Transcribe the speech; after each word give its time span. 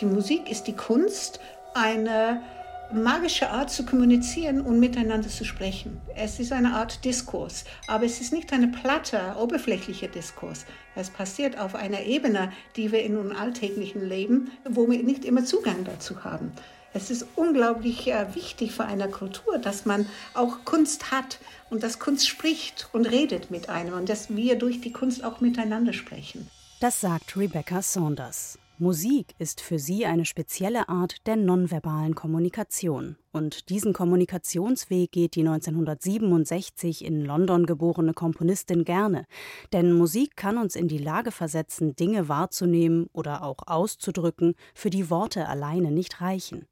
Die 0.00 0.06
Musik 0.06 0.50
ist 0.50 0.64
die 0.64 0.76
Kunst, 0.76 1.40
eine 1.74 2.42
magische 2.90 3.50
Art 3.50 3.70
zu 3.70 3.84
kommunizieren 3.84 4.62
und 4.62 4.80
miteinander 4.80 5.28
zu 5.28 5.44
sprechen. 5.44 6.00
Es 6.16 6.40
ist 6.40 6.52
eine 6.52 6.72
Art 6.72 7.04
Diskurs, 7.04 7.64
aber 7.86 8.06
es 8.06 8.20
ist 8.20 8.32
nicht 8.32 8.50
eine 8.52 8.68
platte, 8.68 9.36
oberflächliche 9.38 10.08
Diskurs. 10.08 10.64
Es 10.96 11.10
passiert 11.10 11.58
auf 11.58 11.74
einer 11.74 12.00
Ebene, 12.04 12.50
die 12.76 12.92
wir 12.92 13.02
in 13.02 13.16
unserem 13.16 13.36
alltäglichen 13.38 14.08
Leben, 14.08 14.50
wo 14.68 14.90
wir 14.90 15.02
nicht 15.02 15.26
immer 15.26 15.44
Zugang 15.44 15.84
dazu 15.84 16.24
haben. 16.24 16.52
Es 16.94 17.10
ist 17.10 17.26
unglaublich 17.36 18.10
äh, 18.10 18.34
wichtig 18.34 18.72
für 18.72 18.86
eine 18.86 19.08
Kultur, 19.08 19.58
dass 19.58 19.84
man 19.84 20.06
auch 20.32 20.64
Kunst 20.64 21.12
hat 21.12 21.38
und 21.68 21.82
dass 21.82 21.98
Kunst 21.98 22.26
spricht 22.26 22.88
und 22.92 23.04
redet 23.04 23.50
mit 23.50 23.68
einem 23.68 23.94
und 23.94 24.08
dass 24.08 24.34
wir 24.34 24.58
durch 24.58 24.80
die 24.80 24.92
Kunst 24.92 25.22
auch 25.22 25.40
miteinander 25.40 25.92
sprechen. 25.92 26.48
Das 26.80 27.00
sagt 27.02 27.36
Rebecca 27.36 27.82
Saunders. 27.82 28.58
Musik 28.80 29.34
ist 29.38 29.60
für 29.60 29.78
sie 29.78 30.06
eine 30.06 30.24
spezielle 30.24 30.88
Art 30.88 31.26
der 31.26 31.36
nonverbalen 31.36 32.14
Kommunikation. 32.14 33.16
Und 33.30 33.68
diesen 33.68 33.92
Kommunikationsweg 33.92 35.12
geht 35.12 35.34
die 35.34 35.46
1967 35.46 37.04
in 37.04 37.22
London 37.22 37.66
geborene 37.66 38.14
Komponistin 38.14 38.84
gerne. 38.84 39.26
Denn 39.74 39.92
Musik 39.92 40.34
kann 40.34 40.56
uns 40.56 40.76
in 40.76 40.88
die 40.88 40.96
Lage 40.96 41.30
versetzen, 41.30 41.94
Dinge 41.94 42.30
wahrzunehmen 42.30 43.10
oder 43.12 43.44
auch 43.44 43.58
auszudrücken, 43.66 44.54
für 44.72 44.88
die 44.88 45.10
Worte 45.10 45.46
alleine 45.46 45.90
nicht 45.90 46.22
reichen. 46.22 46.64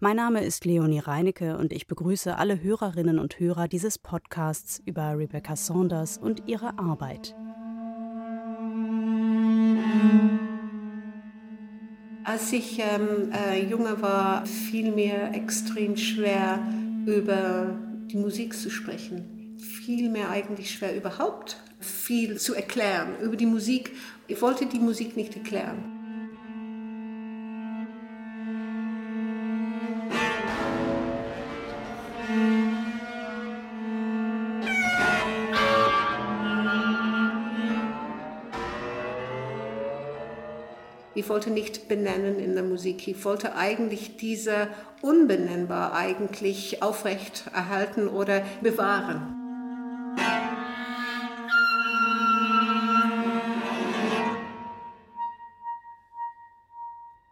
Mein 0.00 0.16
Name 0.16 0.42
ist 0.42 0.64
Leonie 0.64 1.00
Reinecke 1.00 1.58
und 1.58 1.74
ich 1.74 1.86
begrüße 1.86 2.34
alle 2.34 2.62
Hörerinnen 2.62 3.18
und 3.18 3.38
Hörer 3.38 3.68
dieses 3.68 3.98
Podcasts 3.98 4.80
über 4.86 5.18
Rebecca 5.18 5.54
Saunders 5.54 6.16
und 6.16 6.48
ihre 6.48 6.78
Arbeit. 6.78 7.34
Als 12.24 12.52
ich 12.52 12.78
ähm, 12.78 13.32
äh, 13.32 13.64
jünger 13.64 14.00
war, 14.00 14.46
fiel 14.46 14.92
mir 14.92 15.32
extrem 15.34 15.96
schwer, 15.96 16.60
über 17.04 17.76
die 18.06 18.16
Musik 18.16 18.54
zu 18.54 18.70
sprechen. 18.70 19.58
Fiel 19.58 20.08
mir 20.08 20.30
eigentlich 20.30 20.70
schwer, 20.70 20.96
überhaupt 20.96 21.56
viel 21.80 22.38
zu 22.38 22.54
erklären 22.54 23.14
über 23.22 23.36
die 23.36 23.46
Musik. 23.46 23.92
Ich 24.28 24.40
wollte 24.40 24.66
die 24.66 24.78
Musik 24.78 25.16
nicht 25.16 25.34
erklären. 25.36 25.91
Ich 41.22 41.28
wollte 41.28 41.52
nicht 41.52 41.86
benennen 41.86 42.40
in 42.40 42.54
der 42.54 42.64
Musik. 42.64 43.06
Ich 43.06 43.24
wollte 43.24 43.54
eigentlich 43.54 44.16
diese 44.16 44.66
unbenennbar 45.02 45.94
eigentlich 45.94 46.82
aufrecht 46.82 47.44
erhalten 47.54 48.08
oder 48.08 48.42
bewahren. 48.60 49.36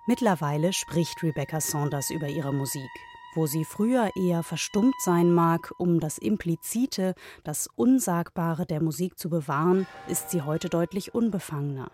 Mittlerweile 0.06 0.72
spricht 0.72 1.20
Rebecca 1.24 1.60
Saunders 1.60 2.10
über 2.10 2.28
ihre 2.28 2.54
Musik. 2.54 2.90
Wo 3.34 3.46
sie 3.46 3.64
früher 3.64 4.12
eher 4.14 4.44
verstummt 4.44 4.94
sein 5.00 5.32
mag, 5.32 5.72
um 5.78 5.98
das 5.98 6.16
Implizite, 6.18 7.16
das 7.42 7.68
Unsagbare 7.74 8.66
der 8.66 8.80
Musik 8.80 9.18
zu 9.18 9.28
bewahren, 9.28 9.88
ist 10.06 10.30
sie 10.30 10.42
heute 10.42 10.68
deutlich 10.68 11.12
unbefangener. 11.12 11.90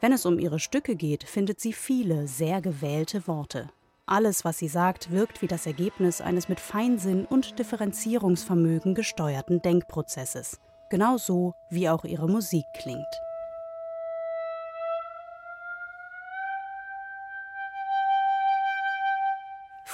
Wenn 0.00 0.12
es 0.12 0.26
um 0.26 0.38
ihre 0.38 0.58
Stücke 0.58 0.96
geht, 0.96 1.24
findet 1.24 1.60
sie 1.60 1.72
viele 1.72 2.26
sehr 2.26 2.60
gewählte 2.60 3.26
Worte. 3.26 3.68
Alles, 4.06 4.44
was 4.44 4.58
sie 4.58 4.68
sagt, 4.68 5.10
wirkt 5.10 5.42
wie 5.42 5.48
das 5.48 5.66
Ergebnis 5.66 6.20
eines 6.20 6.48
mit 6.48 6.60
Feinsinn 6.60 7.26
und 7.26 7.58
Differenzierungsvermögen 7.58 8.94
gesteuerten 8.94 9.60
Denkprozesses. 9.60 10.60
Genauso 10.90 11.52
wie 11.68 11.90
auch 11.90 12.04
ihre 12.04 12.28
Musik 12.28 12.64
klingt. 12.74 13.27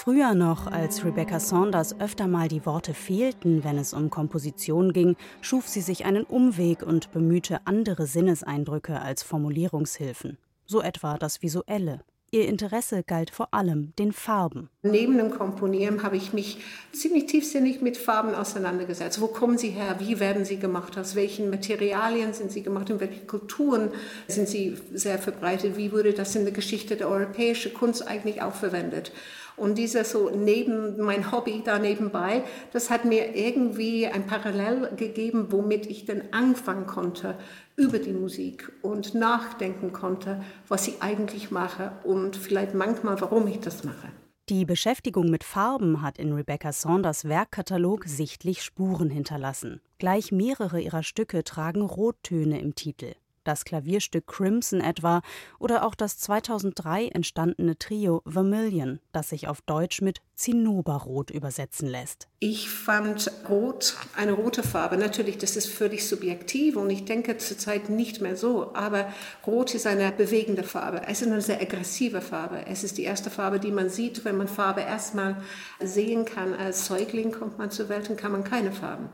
Früher 0.05 0.35
noch, 0.35 0.67
als 0.67 1.03
Rebecca 1.03 1.41
Saunders 1.41 1.99
öfter 1.99 2.27
mal 2.27 2.47
die 2.47 2.67
Worte 2.67 2.93
fehlten, 2.93 3.65
wenn 3.65 3.79
es 3.79 3.95
um 3.95 4.11
Komposition 4.11 4.93
ging, 4.93 5.17
schuf 5.41 5.67
sie 5.67 5.81
sich 5.81 6.05
einen 6.05 6.25
Umweg 6.25 6.83
und 6.83 7.11
bemühte 7.11 7.61
andere 7.65 8.07
Sinneseindrücke 8.07 9.01
als 9.01 9.23
Formulierungshilfen. 9.23 10.37
So 10.67 10.83
etwa 10.83 11.17
das 11.17 11.41
Visuelle. 11.41 12.03
Ihr 12.33 12.49
Interesse 12.49 13.03
galt 13.03 13.31
vor 13.31 13.55
allem 13.55 13.95
den 13.99 14.13
Farben. 14.13 14.69
Neben 14.83 15.17
dem 15.17 15.31
Komponieren 15.31 16.03
habe 16.03 16.19
ich 16.19 16.35
mich 16.35 16.59
ziemlich 16.93 17.25
tiefsinnig 17.25 17.81
mit 17.81 17.97
Farben 17.97 18.35
auseinandergesetzt. 18.35 19.23
Wo 19.23 19.29
kommen 19.29 19.57
sie 19.57 19.71
her? 19.71 19.97
Wie 20.01 20.21
werden 20.21 20.45
sie 20.45 20.59
gemacht? 20.59 20.99
Aus 20.99 21.15
welchen 21.15 21.49
Materialien 21.49 22.35
sind 22.35 22.53
sie 22.53 22.63
gemacht? 22.63 22.91
In 22.91 23.01
welchen 23.01 23.27
Kulturen 23.27 23.91
sind 24.29 24.49
sie 24.49 24.77
sehr 24.93 25.19
verbreitet? 25.19 25.79
Wie 25.79 25.93
wurde 25.93 26.13
das 26.13 26.35
in 26.35 26.45
der 26.45 26.53
Geschichte 26.53 26.97
der 26.97 27.09
europäischen 27.09 27.73
Kunst 27.73 28.07
eigentlich 28.07 28.43
auch 28.43 28.55
verwendet? 28.55 29.13
Und 29.57 29.79
dieser 29.79 30.05
so 30.05 30.31
neben, 30.31 31.01
mein 31.01 31.31
Hobby 31.31 31.63
da 31.65 31.79
nebenbei, 31.79 32.43
das 32.73 32.91
hat 32.91 33.05
mir 33.05 33.37
irgendwie 33.37 34.07
ein 34.07 34.27
Parallel 34.27 34.91
gegeben, 34.97 35.47
womit 35.51 35.87
ich 35.87 36.05
dann 36.05 36.23
anfangen 36.33 36.87
konnte 36.87 37.37
über 37.77 37.99
die 37.99 38.13
Musik 38.13 38.73
und 38.83 39.15
nachdenken 39.15 39.93
konnte, 39.93 40.43
was 40.69 40.89
ich 40.89 41.03
eigentlich 41.03 41.51
mache 41.51 41.93
und 42.05 42.37
vielleicht 42.37 42.75
manchmal, 42.75 43.21
warum 43.21 43.47
ich 43.47 43.61
das 43.61 43.85
mache. 43.85 44.09
Die 44.51 44.67
Beschäftigung 44.67 45.31
mit 45.31 45.43
Farben 45.43 46.03
hat 46.03 46.19
in 46.19 46.33
Rebecca 46.33 46.73
Saunders 46.73 47.25
Werkkatalog 47.27 48.05
sichtlich 48.05 48.63
Spuren 48.63 49.09
hinterlassen. 49.09 49.81
Gleich 49.99 50.33
mehrere 50.33 50.81
ihrer 50.81 51.03
Stücke 51.03 51.45
tragen 51.45 51.81
Rottöne 51.81 52.61
im 52.61 52.75
Titel 52.75 53.15
das 53.45 53.65
Klavierstück 53.65 54.27
Crimson 54.27 54.81
etwa 54.81 55.23
oder 55.59 55.87
auch 55.87 55.95
das 55.95 56.19
2003 56.19 57.09
entstandene 57.09 57.79
Trio 57.79 58.23
Vermilion, 58.27 59.01
das 59.13 59.29
sich 59.29 59.49
auf 59.49 59.61
Deutsch 59.63 60.01
mit 60.03 60.21
Zinnoberrot 60.35 61.31
übersetzen 61.31 61.89
lässt. 61.89 62.29
Ich 62.41 62.69
fand 62.69 63.31
Rot 63.49 63.97
eine 64.17 64.33
rote 64.33 64.63
Farbe. 64.63 64.97
Natürlich, 64.97 65.39
das 65.39 65.57
ist 65.57 65.69
völlig 65.69 66.07
subjektiv 66.09 66.77
und 66.77 66.91
ich 66.91 67.05
denke 67.05 67.37
zurzeit 67.39 67.89
nicht 67.89 68.21
mehr 68.21 68.37
so. 68.37 68.75
Aber 68.75 69.13
Rot 69.47 69.75
ist 69.75 69.87
eine 69.87 70.11
bewegende 70.13 70.65
Farbe. 70.65 71.03
Es 71.07 71.23
ist 71.23 71.29
eine 71.29 71.41
sehr 71.41 71.61
aggressive 71.61 72.21
Farbe. 72.21 72.67
Es 72.67 72.85
ist 72.85 72.99
die 72.99 73.05
erste 73.05 73.31
Farbe, 73.31 73.61
die 73.61 73.71
man 73.71 73.89
sieht, 73.89 74.25
wenn 74.25 74.37
man 74.37 74.49
Farbe 74.49 74.81
erstmal 74.81 75.37
sehen 75.81 76.25
kann. 76.25 76.55
Als 76.55 76.87
Säugling 76.87 77.31
kommt 77.31 77.59
man 77.59 77.71
zur 77.71 77.89
Welt 77.89 78.11
und 78.11 78.17
kann 78.17 78.33
man 78.33 78.45
keine 78.45 78.73
Farben. 78.73 79.09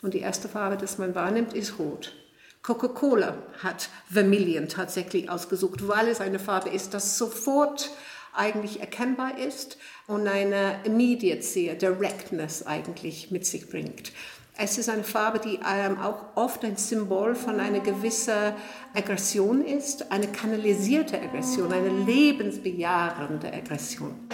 Und 0.00 0.14
die 0.14 0.20
erste 0.20 0.48
Farbe, 0.48 0.76
die 0.76 1.00
man 1.00 1.14
wahrnimmt, 1.14 1.52
ist 1.52 1.78
Rot. 1.78 2.12
Coca-Cola 2.62 3.38
hat 3.60 3.88
Vermilion 4.08 4.68
tatsächlich 4.68 5.28
ausgesucht, 5.28 5.88
weil 5.88 6.06
es 6.06 6.20
eine 6.20 6.38
Farbe 6.38 6.70
ist, 6.70 6.94
das 6.94 7.18
sofort 7.18 7.90
eigentlich 8.32 8.78
erkennbar 8.78 9.36
ist 9.36 9.78
und 10.06 10.28
eine 10.28 10.76
Immediacy, 10.84 11.76
Directness 11.76 12.64
eigentlich 12.64 13.32
mit 13.32 13.46
sich 13.46 13.68
bringt. 13.68 14.12
Es 14.56 14.78
ist 14.78 14.88
eine 14.88 15.02
Farbe, 15.02 15.40
die 15.40 15.58
ähm, 15.68 15.98
auch 15.98 16.36
oft 16.36 16.64
ein 16.64 16.76
Symbol 16.76 17.34
von 17.34 17.58
einer 17.58 17.80
gewissen 17.80 18.52
Aggression 18.94 19.64
ist, 19.64 20.12
eine 20.12 20.28
kanalisierte 20.28 21.20
Aggression, 21.20 21.72
eine 21.72 21.88
lebensbejahende 21.88 23.52
Aggression. 23.52 24.28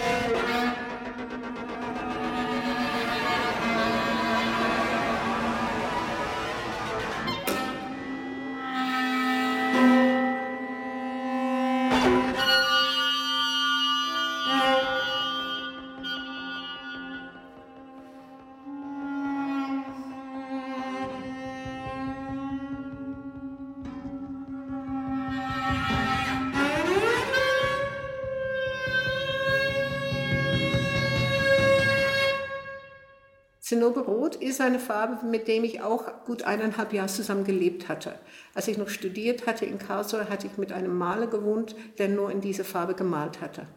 Ist 34.59 34.65
eine 34.65 34.81
Farbe, 34.81 35.25
mit 35.25 35.47
der 35.47 35.63
ich 35.63 35.83
auch 35.83 36.25
gut 36.25 36.43
eineinhalb 36.43 36.93
Jahre 36.93 37.09
zusammen 37.09 37.45
gelebt 37.45 37.89
hatte. 37.89 38.19
Als 38.55 38.67
ich 38.67 38.77
noch 38.77 38.89
studiert 38.89 39.47
hatte 39.47 39.65
in 39.65 39.79
Karlsruhe, 39.79 40.29
hatte 40.29 40.49
ich 40.49 40.59
mit 40.59 40.73
einem 40.73 40.99
Maler 40.99 41.29
gewohnt, 41.29 41.77
der 41.99 42.09
nur 42.09 42.33
in 42.33 42.41
diese 42.41 42.65
Farbe 42.65 42.95
gemalt 42.95 43.41
hatte. 43.41 43.69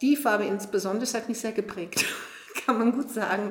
Die 0.00 0.14
Farbe 0.14 0.44
insbesondere 0.44 1.12
hat 1.12 1.28
mich 1.28 1.40
sehr 1.40 1.50
geprägt, 1.50 2.04
kann 2.66 2.78
man 2.78 2.92
gut 2.92 3.10
sagen. 3.10 3.50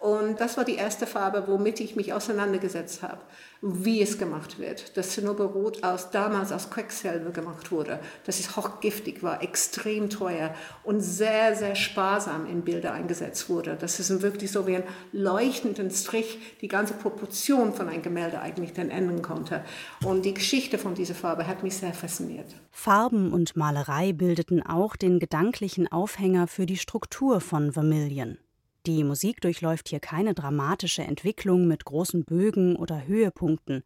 Und 0.00 0.40
das 0.40 0.56
war 0.56 0.64
die 0.64 0.76
erste 0.76 1.06
Farbe, 1.06 1.44
womit 1.46 1.78
ich 1.78 1.94
mich 1.94 2.14
auseinandergesetzt 2.14 3.02
habe, 3.02 3.20
wie 3.60 4.00
es 4.00 4.16
gemacht 4.16 4.58
wird. 4.58 4.96
Das 4.96 5.10
Zinnoberrot 5.10 5.84
aus, 5.84 6.10
damals 6.10 6.52
aus 6.52 6.70
Quecksilber 6.70 7.32
gemacht 7.32 7.70
wurde. 7.70 8.00
Das 8.24 8.40
ist 8.40 8.56
hochgiftig 8.56 9.22
war, 9.22 9.42
extrem 9.42 10.08
teuer 10.08 10.54
und 10.84 11.02
sehr, 11.02 11.54
sehr 11.54 11.74
sparsam 11.74 12.46
in 12.46 12.62
Bilder 12.62 12.94
eingesetzt 12.94 13.50
wurde. 13.50 13.76
Das 13.78 14.00
ist 14.00 14.22
wirklich 14.22 14.50
so 14.50 14.66
wie 14.66 14.76
ein 14.76 14.84
leuchtenden 15.12 15.90
Strich, 15.90 16.38
die 16.62 16.68
ganze 16.68 16.94
Proportion 16.94 17.74
von 17.74 17.86
einem 17.86 18.00
Gemälde 18.00 18.40
eigentlich 18.40 18.72
dann 18.72 18.88
ändern 18.88 19.20
konnte. 19.20 19.62
Und 20.02 20.24
die 20.24 20.32
Geschichte 20.32 20.78
von 20.78 20.94
dieser 20.94 21.14
Farbe 21.14 21.46
hat 21.46 21.62
mich 21.62 21.76
sehr 21.76 21.92
fasziniert. 21.92 22.56
Farben 22.70 23.34
und 23.34 23.54
Malerei 23.54 24.14
bildeten 24.14 24.62
auch 24.62 24.96
den 24.96 25.18
gedanklichen 25.18 25.92
Aufhänger 25.92 26.46
für 26.46 26.64
die 26.64 26.78
Struktur 26.78 27.42
von 27.42 27.72
Vermilion. 27.72 28.38
Die 28.86 29.04
Musik 29.04 29.42
durchläuft 29.42 29.90
hier 29.90 30.00
keine 30.00 30.32
dramatische 30.32 31.02
Entwicklung 31.02 31.66
mit 31.66 31.84
großen 31.84 32.24
Bögen 32.24 32.76
oder 32.76 33.06
Höhepunkten. 33.06 33.82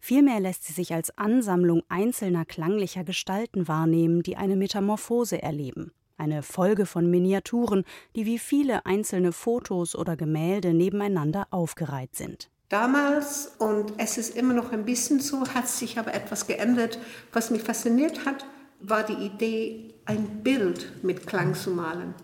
Vielmehr 0.00 0.40
lässt 0.40 0.64
sie 0.64 0.72
sich 0.72 0.94
als 0.94 1.16
Ansammlung 1.18 1.82
einzelner 1.90 2.46
klanglicher 2.46 3.04
Gestalten 3.04 3.68
wahrnehmen, 3.68 4.22
die 4.22 4.36
eine 4.36 4.56
Metamorphose 4.56 5.42
erleben. 5.42 5.92
Eine 6.16 6.42
Folge 6.42 6.86
von 6.86 7.10
Miniaturen, 7.10 7.84
die 8.16 8.24
wie 8.24 8.38
viele 8.38 8.86
einzelne 8.86 9.32
Fotos 9.32 9.94
oder 9.94 10.16
Gemälde 10.16 10.72
nebeneinander 10.72 11.46
aufgereiht 11.50 12.16
sind. 12.16 12.48
Damals, 12.70 13.52
und 13.58 13.92
es 13.98 14.16
ist 14.16 14.34
immer 14.34 14.54
noch 14.54 14.72
ein 14.72 14.86
bisschen 14.86 15.20
so, 15.20 15.46
hat 15.48 15.68
sich 15.68 15.98
aber 15.98 16.14
etwas 16.14 16.46
geändert. 16.46 16.98
Was 17.32 17.50
mich 17.50 17.62
fasziniert 17.62 18.24
hat, 18.24 18.46
war 18.80 19.04
die 19.04 19.26
Idee, 19.26 19.94
ein 20.06 20.42
Bild 20.42 20.92
mit 21.02 21.26
Klang 21.26 21.54
zu 21.54 21.70
malen. 21.70 22.14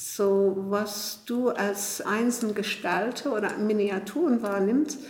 So, 0.00 0.54
was 0.68 1.24
du 1.26 1.48
als 1.48 2.00
Einzelgestalter 2.00 3.34
oder 3.34 3.58
Miniaturen 3.58 4.42
wahrnimmst, 4.42 5.00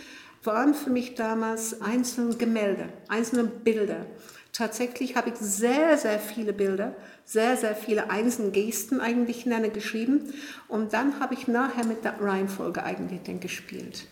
waren 0.43 0.73
für 0.73 0.89
mich 0.89 1.13
damals 1.13 1.79
einzelne 1.79 2.35
Gemälde, 2.37 2.89
einzelne 3.07 3.43
Bilder. 3.43 4.07
Tatsächlich 4.51 5.15
habe 5.15 5.29
ich 5.29 5.35
sehr, 5.35 5.95
sehr 5.99 6.17
viele 6.17 6.53
Bilder, 6.53 6.95
sehr, 7.23 7.55
sehr 7.55 7.75
viele 7.75 8.09
einzelne 8.09 8.49
Gesten 8.49 8.99
eigentlich 8.99 9.45
nenne 9.45 9.69
geschrieben. 9.69 10.33
Und 10.67 10.91
dann 10.91 11.19
habe 11.19 11.35
ich 11.35 11.47
nachher 11.47 11.85
mit 11.85 12.03
der 12.03 12.19
Reihenfolge 12.19 12.81
eigentlich 12.83 13.21
dann 13.21 13.39
gespielt. 13.39 14.07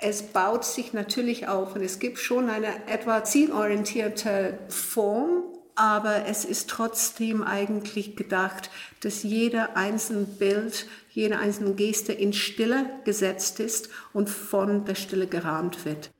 Es 0.00 0.22
baut 0.22 0.64
sich 0.64 0.92
natürlich 0.92 1.46
auf 1.46 1.76
und 1.76 1.82
es 1.82 2.00
gibt 2.00 2.18
schon 2.18 2.50
eine 2.50 2.88
etwa 2.88 3.22
zielorientierte 3.22 4.58
Form 4.70 5.44
aber 5.76 6.26
es 6.26 6.44
ist 6.44 6.68
trotzdem 6.70 7.42
eigentlich 7.42 8.16
gedacht, 8.16 8.70
dass 9.00 9.22
jeder 9.22 9.76
einzelne 9.76 10.24
Bild, 10.24 10.86
jede 11.10 11.38
einzelne 11.38 11.74
Geste 11.74 12.12
in 12.12 12.32
Stille 12.32 12.86
gesetzt 13.04 13.60
ist 13.60 13.90
und 14.12 14.28
von 14.28 14.84
der 14.84 14.94
Stille 14.94 15.26
gerahmt 15.26 15.84
wird. 15.84 16.10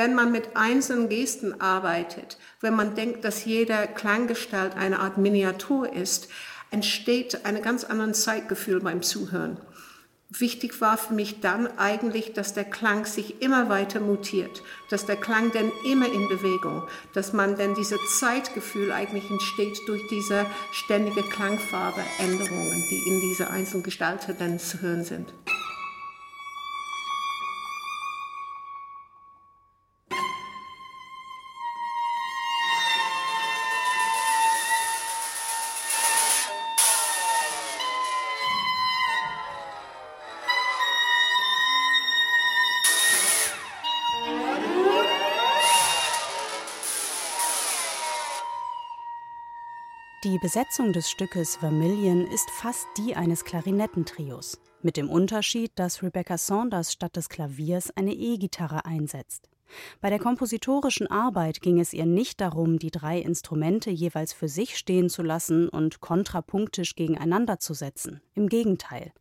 Wenn 0.00 0.14
man 0.14 0.32
mit 0.32 0.56
einzelnen 0.56 1.10
Gesten 1.10 1.60
arbeitet, 1.60 2.38
wenn 2.62 2.74
man 2.74 2.94
denkt, 2.94 3.22
dass 3.22 3.44
jeder 3.44 3.86
Klanggestalt 3.86 4.74
eine 4.74 4.98
Art 4.98 5.18
Miniatur 5.18 5.92
ist, 5.92 6.28
entsteht 6.70 7.44
ein 7.44 7.60
ganz 7.60 7.84
anderes 7.84 8.22
Zeitgefühl 8.22 8.80
beim 8.80 9.02
Zuhören. 9.02 9.58
Wichtig 10.30 10.80
war 10.80 10.96
für 10.96 11.12
mich 11.12 11.40
dann 11.40 11.66
eigentlich, 11.76 12.32
dass 12.32 12.54
der 12.54 12.64
Klang 12.64 13.04
sich 13.04 13.42
immer 13.42 13.68
weiter 13.68 14.00
mutiert, 14.00 14.62
dass 14.88 15.04
der 15.04 15.16
Klang 15.16 15.52
dann 15.52 15.70
immer 15.84 16.06
in 16.06 16.30
Bewegung, 16.30 16.84
dass 17.12 17.34
man 17.34 17.58
dann 17.58 17.74
dieses 17.74 18.00
Zeitgefühl 18.20 18.92
eigentlich 18.92 19.28
entsteht 19.28 19.76
durch 19.86 20.00
diese 20.08 20.46
ständige 20.72 21.24
Klangfarbeänderungen, 21.24 22.84
die 22.90 23.02
in 23.06 23.20
dieser 23.20 23.50
einzelnen 23.50 23.82
Gestalt 23.82 24.34
dann 24.38 24.58
zu 24.58 24.80
hören 24.80 25.04
sind. 25.04 25.34
Besetzung 50.40 50.94
des 50.94 51.10
Stückes 51.10 51.56
Vermilion 51.56 52.26
ist 52.26 52.50
fast 52.50 52.86
die 52.96 53.14
eines 53.14 53.44
Klarinettentrios, 53.44 54.58
mit 54.80 54.96
dem 54.96 55.10
Unterschied, 55.10 55.70
dass 55.74 56.02
Rebecca 56.02 56.38
Saunders 56.38 56.94
statt 56.94 57.14
des 57.16 57.28
Klaviers 57.28 57.90
eine 57.94 58.14
E-Gitarre 58.14 58.86
einsetzt. 58.86 59.50
Bei 60.00 60.08
der 60.08 60.18
kompositorischen 60.18 61.08
Arbeit 61.08 61.60
ging 61.60 61.78
es 61.78 61.92
ihr 61.92 62.06
nicht 62.06 62.40
darum, 62.40 62.78
die 62.78 62.90
drei 62.90 63.18
Instrumente 63.18 63.90
jeweils 63.90 64.32
für 64.32 64.48
sich 64.48 64.78
stehen 64.78 65.10
zu 65.10 65.22
lassen 65.22 65.68
und 65.68 66.00
kontrapunktisch 66.00 66.96
gegeneinander 66.96 67.58
zu 67.58 67.74
setzen. 67.74 68.22
Im 68.34 68.48
Gegenteil. 68.48 69.12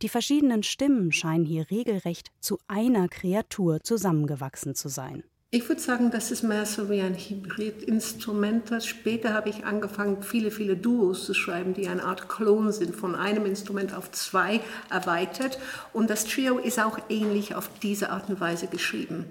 Die 0.00 0.08
verschiedenen 0.08 0.62
Stimmen 0.62 1.12
scheinen 1.12 1.44
hier 1.44 1.70
regelrecht 1.70 2.32
zu 2.40 2.58
einer 2.66 3.08
Kreatur 3.08 3.80
zusammengewachsen 3.82 4.74
zu 4.74 4.88
sein. 4.88 5.22
Ich 5.54 5.68
würde 5.68 5.82
sagen, 5.82 6.10
das 6.10 6.30
ist 6.30 6.42
mehr 6.42 6.64
so 6.64 6.88
wie 6.88 7.02
ein 7.02 7.14
Hybridinstrument. 7.14 8.72
Später 8.82 9.34
habe 9.34 9.50
ich 9.50 9.66
angefangen, 9.66 10.22
viele, 10.22 10.50
viele 10.50 10.78
Duos 10.78 11.26
zu 11.26 11.34
schreiben, 11.34 11.74
die 11.74 11.88
eine 11.88 12.04
Art 12.04 12.30
Klon 12.30 12.72
sind, 12.72 12.96
von 12.96 13.14
einem 13.14 13.44
Instrument 13.44 13.94
auf 13.94 14.10
zwei 14.12 14.60
erweitert. 14.88 15.58
Und 15.92 16.08
das 16.08 16.24
Trio 16.24 16.56
ist 16.56 16.80
auch 16.80 16.98
ähnlich 17.10 17.54
auf 17.54 17.68
diese 17.82 18.08
Art 18.08 18.30
und 18.30 18.40
Weise 18.40 18.66
geschrieben. 18.66 19.26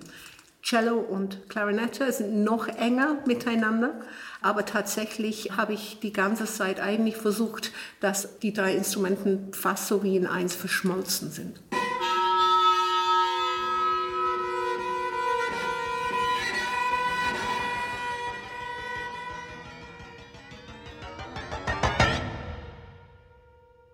Cello 0.62 1.00
und 1.00 1.50
Klarinette 1.50 2.12
sind 2.12 2.44
noch 2.44 2.68
enger 2.68 3.18
miteinander, 3.25 4.00
aber 4.44 4.63
tatsächlich 4.63 5.58
habe 5.58 5.74
ich 5.74 6.01
die 6.04 6.13
ganze 6.13 6.46
Zeit 6.46 6.80
eigentlich 6.80 7.18
versucht, 7.18 7.72
dass 8.00 8.38
die 8.38 8.54
drei 8.54 8.75
Instrumenten 8.75 9.51
fast 9.54 9.88
so 9.88 10.04
wie 10.04 10.18
in 10.18 10.28
eins 10.28 10.54
verschmolzen 10.54 11.32
sind. 11.32 11.60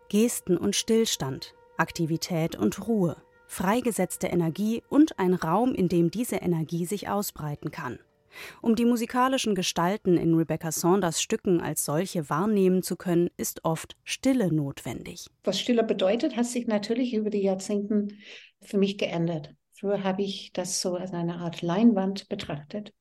Gesten 0.10 0.58
und 0.58 0.74
Stillstand, 0.74 1.54
Aktivität 1.76 2.56
und 2.56 2.88
Ruhe, 2.88 3.18
freigesetzte 3.46 4.28
Energie 4.28 4.82
und 4.90 5.20
ein 5.20 5.34
Raum, 5.34 5.74
in 5.76 5.90
dem 5.90 6.12
diese 6.12 6.38
Energie 6.38 6.86
sich 6.86 7.10
ausbreiten 7.10 7.72
kann. 7.72 8.00
Um 8.62 8.76
die 8.76 8.86
musikalischen 8.86 9.54
Gestalten 9.54 10.16
in 10.16 10.34
Rebecca 10.34 10.72
Saunders 10.72 11.22
Stücken 11.22 11.60
als 11.60 11.84
solche 11.84 12.30
wahrnehmen 12.30 12.84
zu 12.84 12.96
können, 12.96 13.30
ist 13.36 13.66
oft 13.66 13.98
Stille 14.06 14.54
notwendig. 14.54 15.26
Was 15.44 15.60
Stille 15.60 15.84
bedeutet, 15.84 16.38
hat 16.38 16.46
sich 16.46 16.68
natürlich 16.68 17.14
über 17.14 17.30
die 17.30 17.42
Jahrzehnte 17.42 18.08
für 18.62 18.78
mich 18.78 18.98
geändert. 18.98 19.56
Früher 19.74 20.04
habe 20.04 20.24
ich 20.24 20.52
das 20.54 20.82
so 20.82 20.96
als 20.96 21.12
eine 21.12 21.36
Art 21.36 21.62
Leinwand 21.62 22.30
betrachtet, 22.30 22.94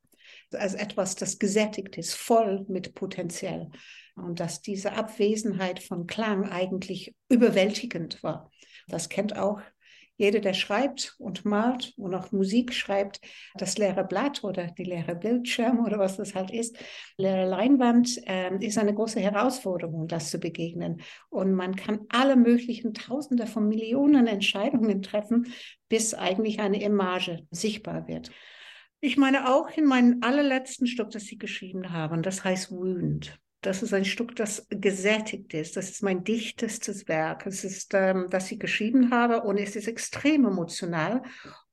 als 0.53 0.75
etwas, 0.75 1.17
das 1.17 1.39
gesättigt 1.39 1.97
ist, 1.99 2.15
voll 2.15 2.65
mit 2.69 2.95
Potenzial 2.95 3.71
und 4.15 4.41
dass 4.41 4.63
diese 4.63 4.93
Abwesenheit 4.93 5.81
von 5.81 6.07
Klang 6.07 6.49
eigentlich 6.49 7.15
überwältigend 7.29 8.23
war. 8.23 8.51
Das 8.89 9.09
kennt 9.09 9.37
auch 9.37 9.61
jeder, 10.19 10.41
der 10.41 10.55
schreibt 10.55 11.15
und 11.19 11.45
malt 11.45 11.93
und 11.99 12.15
auch 12.15 12.33
Musik 12.33 12.73
schreibt, 12.73 13.21
das 13.57 13.77
leere 13.77 14.05
Blatt 14.05 14.43
oder 14.45 14.69
die 14.69 14.85
leere 14.85 15.15
Bildschirm 15.15 15.85
oder 15.85 15.99
was 15.99 16.17
das 16.17 16.35
halt 16.35 16.51
ist, 16.51 16.79
leere 17.19 17.47
Leinwand 17.47 18.27
äh, 18.27 18.57
ist 18.65 18.79
eine 18.79 18.95
große 18.95 19.21
Herausforderung, 19.21 20.09
das 20.09 20.31
zu 20.31 20.39
begegnen. 20.39 21.03
Und 21.29 21.53
man 21.53 21.77
kann 21.77 22.01
alle 22.09 22.37
möglichen 22.37 22.95
Tausende 22.95 23.47
von 23.47 23.69
Millionen 23.69 24.27
Entscheidungen 24.27 25.03
treffen, 25.03 25.53
bis 25.89 26.15
eigentlich 26.15 26.61
eine 26.61 26.81
Image 26.83 27.43
sichtbar 27.51 28.09
wird. 28.09 28.31
Ich 29.01 29.17
meine 29.17 29.53
auch 29.53 29.69
in 29.77 29.85
meinem 29.85 30.19
allerletzten 30.23 30.87
Stück, 30.87 31.11
das 31.11 31.25
Sie 31.25 31.39
geschrieben 31.39 31.93
haben, 31.93 32.23
das 32.23 32.45
heißt 32.45 32.71
Wound. 32.71 33.39
Das 33.61 33.83
ist 33.83 33.93
ein 33.93 34.05
Stück, 34.05 34.37
das 34.37 34.67
gesättigt 34.71 35.53
ist. 35.53 35.77
Das 35.77 35.91
ist 35.91 36.03
mein 36.03 36.23
dichtestes 36.23 37.09
Werk. 37.09 37.47
Es 37.47 37.65
ist, 37.65 37.95
ähm, 37.95 38.27
das 38.31 38.51
ich 38.53 38.61
geschrieben 38.61 39.11
habe 39.11 39.43
und 39.43 39.59
es 39.59 39.75
ist 39.75 39.89
extrem 39.89 40.45
emotional 40.45 41.23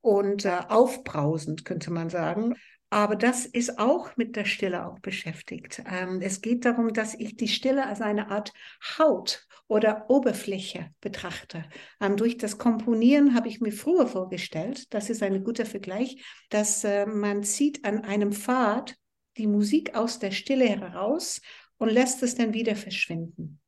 und 0.00 0.44
äh, 0.44 0.58
aufbrausend, 0.68 1.64
könnte 1.64 1.92
man 1.92 2.10
sagen. 2.10 2.54
Aber 2.94 3.16
das 3.16 3.44
ist 3.44 3.80
auch 3.80 4.16
mit 4.16 4.36
der 4.36 4.44
Stille 4.44 4.86
auch 4.86 5.00
beschäftigt. 5.00 5.82
Ähm, 5.84 6.20
es 6.22 6.42
geht 6.42 6.64
darum, 6.64 6.92
dass 6.92 7.14
ich 7.14 7.34
die 7.34 7.48
Stille 7.48 7.84
als 7.88 8.00
eine 8.00 8.30
Art 8.30 8.52
Haut 9.00 9.48
oder 9.66 10.08
Oberfläche 10.08 10.92
betrachte. 11.00 11.64
Ähm, 12.00 12.16
durch 12.16 12.36
das 12.36 12.56
Komponieren 12.56 13.34
habe 13.34 13.48
ich 13.48 13.60
mir 13.60 13.72
früher 13.72 14.06
vorgestellt, 14.06 14.94
das 14.94 15.10
ist 15.10 15.24
ein 15.24 15.42
guter 15.42 15.66
Vergleich, 15.66 16.22
dass 16.50 16.84
äh, 16.84 17.04
man 17.04 17.42
zieht 17.42 17.84
an 17.84 18.04
einem 18.04 18.30
Pfad 18.30 18.94
die 19.38 19.48
Musik 19.48 19.96
aus 19.96 20.20
der 20.20 20.30
Stille 20.30 20.66
heraus 20.66 21.40
und 21.78 21.90
lässt 21.90 22.22
es 22.22 22.36
dann 22.36 22.54
wieder 22.54 22.76
verschwinden. 22.76 23.60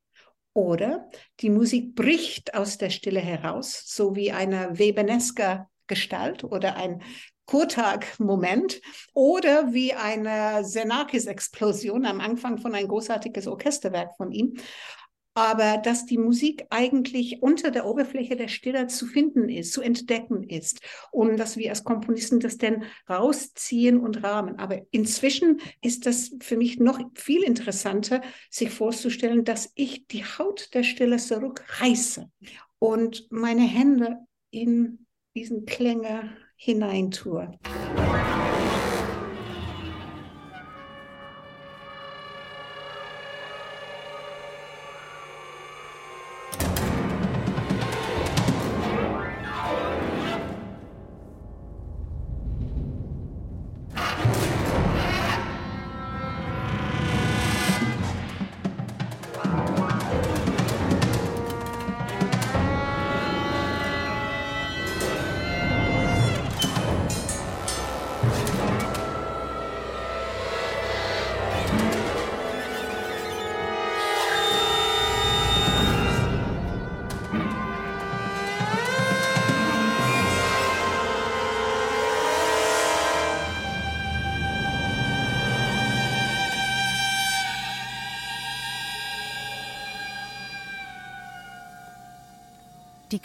Oder 0.52 1.10
die 1.40 1.50
Musik 1.50 1.96
bricht 1.96 2.54
aus 2.54 2.78
der 2.78 2.90
Stille 2.90 3.18
heraus, 3.18 3.82
so 3.86 4.14
wie 4.14 4.30
eine 4.30 4.78
Webenesker 4.78 5.68
Gestalt 5.88 6.44
oder 6.44 6.76
ein 6.76 7.02
Kurtag-Moment 7.46 8.80
oder 9.14 9.72
wie 9.72 9.92
eine 9.94 10.62
Xenakis-Explosion 10.62 12.04
am 12.04 12.20
Anfang 12.20 12.58
von 12.58 12.74
ein 12.74 12.88
großartiges 12.88 13.46
Orchesterwerk 13.46 14.16
von 14.16 14.32
ihm. 14.32 14.54
Aber 15.34 15.76
dass 15.76 16.06
die 16.06 16.16
Musik 16.16 16.64
eigentlich 16.70 17.42
unter 17.42 17.70
der 17.70 17.84
Oberfläche 17.84 18.36
der 18.36 18.48
Stille 18.48 18.86
zu 18.86 19.04
finden 19.04 19.50
ist, 19.50 19.74
zu 19.74 19.82
entdecken 19.82 20.42
ist 20.44 20.80
und 21.12 21.36
dass 21.36 21.58
wir 21.58 21.68
als 21.68 21.84
Komponisten 21.84 22.40
das 22.40 22.56
dann 22.56 22.84
rausziehen 23.08 24.00
und 24.00 24.24
rahmen. 24.24 24.58
Aber 24.58 24.80
inzwischen 24.92 25.60
ist 25.82 26.06
das 26.06 26.30
für 26.40 26.56
mich 26.56 26.78
noch 26.78 26.98
viel 27.14 27.42
interessanter, 27.42 28.22
sich 28.48 28.70
vorzustellen, 28.70 29.44
dass 29.44 29.70
ich 29.74 30.06
die 30.06 30.24
Haut 30.24 30.70
der 30.72 30.84
Stille 30.84 31.18
zurückreiße 31.18 32.30
und 32.78 33.26
meine 33.30 33.64
Hände 33.64 34.20
in 34.50 35.06
diesen 35.34 35.66
Klänge 35.66 36.34
hineintue. 36.56 37.58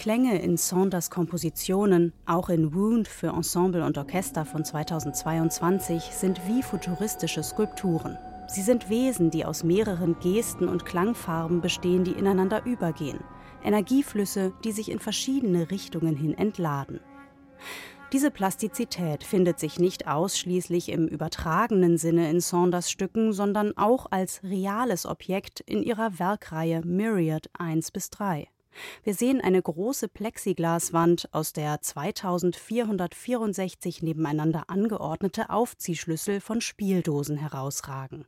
Klänge 0.01 0.41
in 0.41 0.57
Saunders 0.57 1.11
Kompositionen, 1.11 2.11
auch 2.25 2.49
in 2.49 2.73
Wound 2.73 3.07
für 3.07 3.27
Ensemble 3.27 3.85
und 3.85 3.99
Orchester 3.99 4.45
von 4.45 4.65
2022, 4.65 6.05
sind 6.05 6.41
wie 6.47 6.63
futuristische 6.63 7.43
Skulpturen. 7.43 8.17
Sie 8.47 8.63
sind 8.63 8.89
Wesen, 8.89 9.29
die 9.29 9.45
aus 9.45 9.63
mehreren 9.63 10.15
Gesten 10.19 10.67
und 10.67 10.87
Klangfarben 10.87 11.61
bestehen, 11.61 12.03
die 12.03 12.13
ineinander 12.13 12.65
übergehen. 12.65 13.19
Energieflüsse, 13.63 14.53
die 14.63 14.71
sich 14.71 14.89
in 14.89 14.97
verschiedene 14.97 15.69
Richtungen 15.69 16.15
hin 16.15 16.35
entladen. 16.35 16.99
Diese 18.11 18.31
Plastizität 18.31 19.23
findet 19.23 19.59
sich 19.59 19.77
nicht 19.77 20.07
ausschließlich 20.07 20.89
im 20.89 21.07
übertragenen 21.07 21.99
Sinne 21.99 22.27
in 22.31 22.39
Saunders 22.39 22.89
Stücken, 22.89 23.33
sondern 23.33 23.77
auch 23.77 24.07
als 24.09 24.41
reales 24.41 25.05
Objekt 25.05 25.59
in 25.59 25.83
ihrer 25.83 26.17
Werkreihe 26.17 26.81
Myriad 26.83 27.51
1 27.59 27.91
bis 27.91 28.09
3. 28.09 28.50
Wir 29.03 29.13
sehen 29.13 29.41
eine 29.41 29.61
große 29.61 30.07
Plexiglaswand, 30.07 31.33
aus 31.33 31.53
der 31.53 31.81
2464 31.81 34.01
nebeneinander 34.01 34.69
angeordnete 34.69 35.49
Aufziehschlüssel 35.49 36.41
von 36.41 36.61
Spieldosen 36.61 37.37
herausragen. 37.37 38.25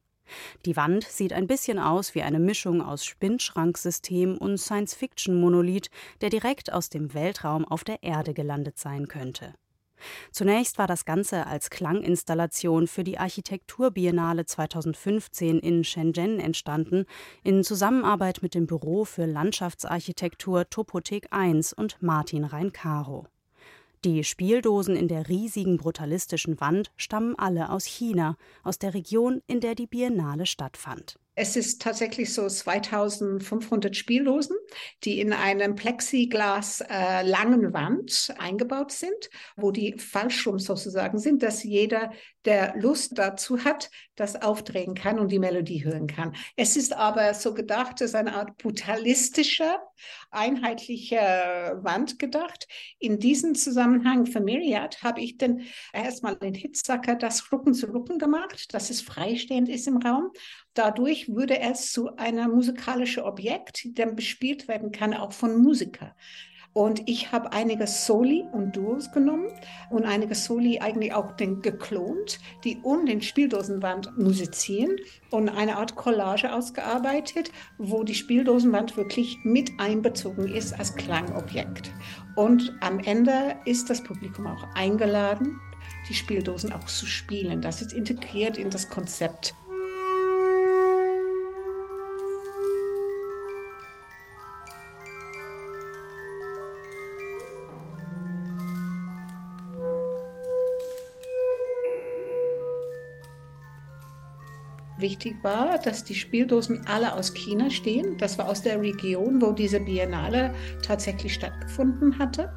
Die 0.66 0.76
Wand 0.76 1.04
sieht 1.04 1.34
ein 1.34 1.48
bisschen 1.48 1.80
aus 1.80 2.16
wie 2.16 2.22
eine 2.22 2.40
Mischung 2.40 2.82
aus 2.82 3.06
Spinnschranksystem 3.06 4.38
und 4.38 4.58
Science-Fiction-Monolith, 4.58 5.90
der 6.22 6.30
direkt 6.30 6.72
aus 6.72 6.90
dem 6.90 7.14
Weltraum 7.14 7.66
auf 7.66 7.84
der 7.84 8.04
Erde 8.04 8.34
gelandet 8.34 8.80
sein 8.80 9.08
könnte. 9.08 9.54
Zunächst 10.32 10.78
war 10.78 10.88
das 10.88 11.06
Ganze 11.06 11.48
als 11.48 11.70
Klanginstallation 11.70 12.88
für 12.88 13.04
die 13.04 13.18
Architekturbiennale 13.18 14.46
2015 14.46 15.60
in 15.60 15.84
Shenzhen 15.84 16.40
entstanden, 16.40 17.06
in 17.44 17.64
Zusammenarbeit 17.64 18.42
mit 18.42 18.56
dem 18.56 18.68
Büro 18.68 19.06
für 19.06 19.26
Landschaftsarchitektur 19.26 20.70
Topothek 20.70 21.28
1 21.32 21.74
und 21.74 22.02
Martin 22.02 22.44
Rein-Caro. 22.44 23.28
Die 24.04 24.26
Spieldosen 24.26 24.98
in 24.98 25.08
der 25.08 25.30
riesigen 25.30 25.78
brutalistischen 25.78 26.60
Wand 26.60 26.92
stammen 26.98 27.36
alle 27.38 27.70
aus 27.70 27.86
China, 27.86 28.36
aus 28.64 28.78
der 28.78 28.94
Region, 28.94 29.42
in 29.48 29.62
der 29.62 29.76
die 29.76 29.88
Biennale 29.88 30.46
stattfand. 30.46 31.18
Es 31.36 31.56
ist 31.56 31.82
tatsächlich 31.82 32.32
so 32.32 32.48
2500 32.48 33.96
Spieldosen, 33.96 34.56
die 35.04 35.20
in 35.20 35.34
einem 35.34 35.74
Plexiglas 35.74 36.82
äh, 36.82 37.24
langen 37.24 37.74
Wand 37.74 38.34
eingebaut 38.38 38.92
sind, 38.92 39.30
wo 39.56 39.72
die 39.72 39.98
Fallschirm 39.98 40.60
sozusagen 40.60 41.18
sind, 41.18 41.42
dass 41.42 41.64
jeder, 41.64 42.12
der 42.46 42.76
Lust 42.78 43.18
dazu 43.18 43.64
hat, 43.64 43.90
das 44.16 44.42
aufdrehen 44.42 44.94
kann 44.94 45.18
und 45.18 45.32
die 45.32 45.40
Melodie 45.40 45.84
hören 45.84 46.08
kann. 46.08 46.36
Es 46.56 46.76
ist 46.76 46.94
aber 46.94 47.34
so 47.34 47.54
gedacht, 47.54 48.02
es 48.02 48.12
ist 48.12 48.16
eine 48.16 48.36
Art 48.36 48.58
brutalistischer, 48.58 49.82
einheitlicher 50.30 51.80
Wand 51.84 52.20
gedacht. 52.20 52.68
In 53.00 53.18
diesem 53.18 53.56
Zusammenhang 53.56 54.28
für 54.28 54.42
Myriad 54.42 55.02
habe 55.02 55.22
ich 55.22 55.38
dann 55.38 55.62
erstmal 55.94 56.36
in 56.42 56.54
Hitzacker 56.54 57.16
das 57.16 57.52
Rucken 57.52 57.74
zu 57.74 57.88
Rucken 57.88 58.20
gemacht, 58.20 58.74
dass 58.74 58.90
es 58.92 59.02
freistehend 59.02 59.70
ist 59.70 59.88
im 59.88 59.98
Raum 59.98 60.32
Dadurch 60.74 61.30
würde 61.30 61.60
es 61.60 61.92
zu 61.92 62.16
einer 62.18 62.48
musikalischen 62.48 63.24
Objekt, 63.24 63.98
der 63.98 64.08
bespielt 64.08 64.68
werden 64.68 64.92
kann, 64.92 65.14
auch 65.14 65.32
von 65.32 65.62
Musikern. 65.62 66.12
Und 66.74 67.08
ich 67.08 67.32
habe 67.32 67.54
einige 67.54 67.86
Soli 67.86 68.44
und 68.52 68.76
Duos 68.76 69.12
genommen 69.12 69.52
und 69.92 70.06
einige 70.06 70.34
Soli 70.34 70.80
eigentlich 70.80 71.14
auch 71.14 71.34
den 71.34 71.62
geklont, 71.62 72.40
die 72.64 72.80
um 72.82 73.06
den 73.06 73.22
Spieldosenwand 73.22 74.18
musizieren 74.18 74.96
und 75.30 75.50
eine 75.50 75.78
Art 75.78 75.96
Collage 75.96 76.52
ausgearbeitet, 76.52 77.52
wo 77.78 78.04
die 78.04 78.16
Spieldosenwand 78.16 78.98
wirklich 78.98 79.38
mit 79.44 79.70
einbezogen 79.78 80.48
ist 80.48 80.74
als 80.74 80.96
Klangobjekt. 80.96 81.92
Und 82.36 82.76
am 82.82 82.98
Ende 82.98 83.56
ist 83.66 83.92
das 83.92 84.02
Publikum 84.02 84.48
auch 84.48 84.64
eingeladen, 84.74 85.60
die 86.10 86.16
Spieldosen 86.16 86.74
auch 86.74 86.86
zu 86.86 87.06
spielen. 87.06 87.62
Das 87.62 87.84
ist 87.84 87.94
integriert 87.94 88.58
in 88.58 88.72
das 88.72 88.90
Konzept 88.90 89.54
wichtig 105.04 105.36
war, 105.44 105.78
dass 105.78 106.04
die 106.04 106.16
Spieldosen 106.16 106.88
alle 106.88 107.14
aus 107.14 107.36
China 107.36 107.70
stehen. 107.70 108.18
Das 108.18 108.40
war 108.40 108.50
aus 108.50 108.64
der 108.64 108.82
Region, 108.82 109.40
wo 109.40 109.52
diese 109.52 109.80
Biennale 109.80 110.56
tatsächlich 110.82 111.36
stattgefunden 111.36 112.18
hatte 112.18 112.52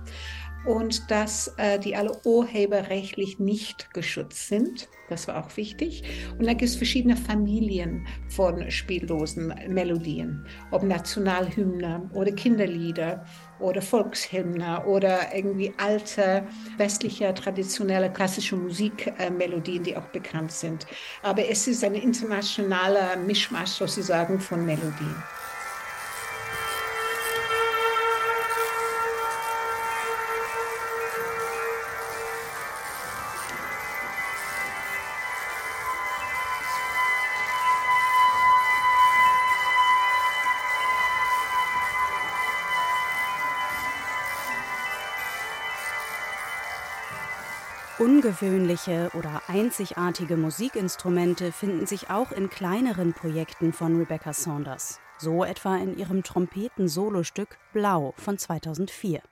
und 0.66 1.10
dass 1.10 1.54
äh, 1.56 1.78
die 1.78 1.96
alle 1.96 2.12
urheberrechtlich 2.24 3.38
nicht 3.38 3.92
geschützt 3.94 4.48
sind. 4.48 4.88
Das 5.08 5.28
war 5.28 5.44
auch 5.44 5.56
wichtig. 5.56 6.02
Und 6.36 6.46
da 6.46 6.52
gibt 6.52 6.62
es 6.70 6.76
verschiedene 6.76 7.16
Familien 7.16 8.06
von 8.28 8.70
spiellosen 8.70 9.54
Melodien, 9.68 10.44
ob 10.72 10.82
Nationalhymne 10.82 12.10
oder 12.12 12.32
Kinderlieder 12.32 13.24
oder 13.60 13.80
Volkshymne 13.80 14.84
oder 14.84 15.34
irgendwie 15.34 15.72
alte 15.78 16.46
westliche 16.76 17.32
traditionelle 17.32 18.12
klassische 18.12 18.56
Musikmelodien, 18.56 19.84
die 19.84 19.96
auch 19.96 20.08
bekannt 20.08 20.52
sind. 20.52 20.86
Aber 21.22 21.48
es 21.48 21.68
ist 21.68 21.84
ein 21.84 21.94
internationaler 21.94 23.16
Mischmasch 23.16 23.70
sozusagen 23.70 24.40
von 24.40 24.66
Melodien. 24.66 25.14
Ungewöhnliche 48.06 49.10
oder 49.14 49.42
einzigartige 49.48 50.36
Musikinstrumente 50.36 51.50
finden 51.50 51.86
sich 51.86 52.08
auch 52.08 52.30
in 52.30 52.48
kleineren 52.48 53.14
Projekten 53.14 53.72
von 53.72 53.96
Rebecca 53.96 54.32
Saunders, 54.32 55.00
so 55.18 55.42
etwa 55.42 55.76
in 55.76 55.98
ihrem 55.98 56.22
Trompeten-Solostück 56.22 57.58
Blau 57.72 58.14
von 58.16 58.38
2004. 58.38 59.22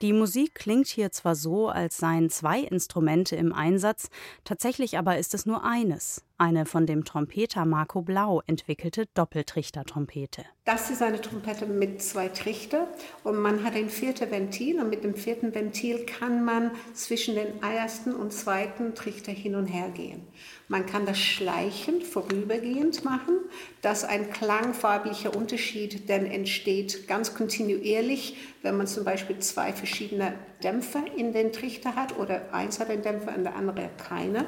Die 0.00 0.14
Musik 0.14 0.54
klingt 0.54 0.86
hier 0.86 1.12
zwar 1.12 1.34
so, 1.34 1.68
als 1.68 1.98
seien 1.98 2.30
zwei 2.30 2.60
Instrumente 2.60 3.36
im 3.36 3.52
Einsatz, 3.52 4.08
tatsächlich 4.44 4.96
aber 4.96 5.18
ist 5.18 5.34
es 5.34 5.44
nur 5.44 5.62
eines, 5.62 6.24
eine 6.38 6.66
von 6.66 6.86
dem 6.86 7.04
Trompeter 7.04 7.64
Marco 7.64 8.02
Blau 8.02 8.42
entwickelte 8.46 9.06
Doppeltrichtertrompete. 9.14 10.44
Das 10.64 10.90
ist 10.90 11.00
eine 11.00 11.20
Trompete 11.20 11.66
mit 11.66 12.02
zwei 12.02 12.28
Trichter 12.28 12.88
und 13.24 13.36
man 13.36 13.62
hat 13.62 13.74
ein 13.74 13.88
viertes 13.88 14.30
Ventil 14.30 14.80
und 14.80 14.90
mit 14.90 15.04
dem 15.04 15.14
vierten 15.14 15.54
Ventil 15.54 16.04
kann 16.04 16.44
man 16.44 16.72
zwischen 16.92 17.36
den 17.36 17.62
ersten 17.62 18.14
und 18.14 18.32
zweiten 18.32 18.94
Trichter 18.94 19.32
hin 19.32 19.54
und 19.54 19.66
her 19.66 19.90
gehen. 19.90 20.26
Man 20.68 20.84
kann 20.84 21.06
das 21.06 21.18
schleichend, 21.18 22.02
vorübergehend 22.02 23.04
machen, 23.04 23.36
dass 23.82 24.02
ein 24.02 24.30
klangfarblicher 24.30 25.36
Unterschied 25.36 26.10
dann 26.10 26.26
entsteht 26.26 27.06
ganz 27.06 27.34
kontinuierlich, 27.34 28.36
wenn 28.62 28.76
man 28.76 28.88
zum 28.88 29.04
Beispiel 29.04 29.38
zwei 29.38 29.72
verschiedene 29.72 30.34
Dämpfer 30.64 31.04
in 31.16 31.32
den 31.32 31.52
Trichter 31.52 31.94
hat 31.94 32.18
oder 32.18 32.52
eins 32.52 32.80
hat 32.80 32.90
einen 32.90 33.02
Dämpfer 33.02 33.36
und 33.36 33.44
der 33.44 33.54
andere 33.54 33.88
keine. 33.96 34.46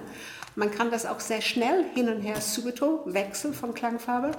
Man 0.56 0.72
kann 0.72 0.90
das 0.90 1.06
auch 1.06 1.20
sehr 1.20 1.40
schnell 1.40 1.77
hin 1.94 2.08
und 2.08 2.20
her 2.20 2.40
subito 2.40 3.02
wechseln 3.06 3.54
von 3.54 3.74
Klangfarbe. 3.74 4.32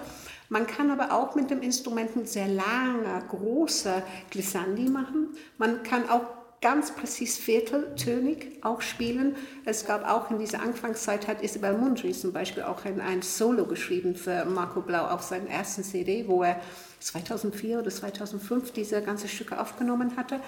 Man 0.50 0.66
kann 0.66 0.90
aber 0.90 1.14
auch 1.14 1.36
mit 1.36 1.50
dem 1.50 1.62
Instrument 1.62 2.16
mit 2.16 2.28
sehr 2.28 2.48
langer, 2.48 3.22
großer 3.30 4.02
Glissandi 4.32 4.90
machen. 4.90 5.30
Man 5.58 5.84
kann 5.84 6.10
auch 6.10 6.24
ganz 6.62 6.92
präzis 6.92 7.38
vierteltönig 7.38 8.64
auch 8.64 8.82
spielen. 8.82 9.36
Es 9.64 9.86
gab 9.86 10.10
auch 10.10 10.30
in 10.30 10.40
dieser 10.40 10.62
Anfangszeit, 10.62 11.28
hat 11.28 11.42
Isabel 11.42 11.78
Mundry 11.78 12.12
zum 12.12 12.34
Beispiel 12.34 12.64
auch 12.64 12.84
ein, 12.84 13.00
ein 13.00 13.22
Solo 13.22 13.66
geschrieben 13.66 14.16
für 14.16 14.46
Marco 14.46 14.82
Blau 14.82 15.06
auf 15.06 15.22
seinen 15.22 15.48
ersten 15.48 15.84
CD, 15.84 16.28
wo 16.28 16.44
er 16.44 16.60
2004 17.00 17.80
oder 17.80 17.90
2005 17.90 18.72
diese 18.74 19.02
ganzen 19.02 19.30
Stücke 19.30 19.60
aufgenommen 19.60 20.18
hatte. 20.18 20.42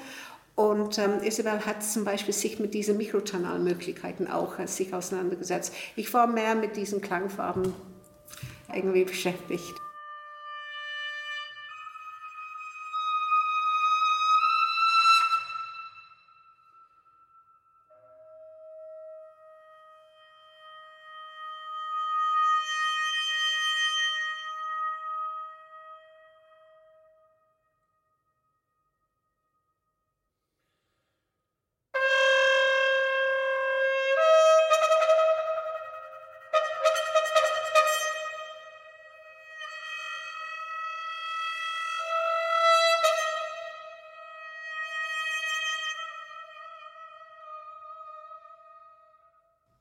Und 0.56 0.98
ähm, 0.98 1.24
Isabel 1.24 1.66
hat 1.66 1.84
zum 1.84 2.04
Beispiel 2.04 2.34
sich 2.34 2.60
mit 2.60 2.74
diesen 2.74 2.98
Mikrotonalmöglichkeiten 2.98 4.30
auch 4.30 4.60
äh, 4.60 4.68
sich 4.68 4.94
auseinandergesetzt. 4.94 5.74
Ich 5.96 6.14
war 6.14 6.28
mehr 6.28 6.56
mit 6.56 6.76
diesen 6.76 7.02
Klangfarben 7.02 7.74
irgendwie 8.74 9.06
beschäftigt. 9.06 9.74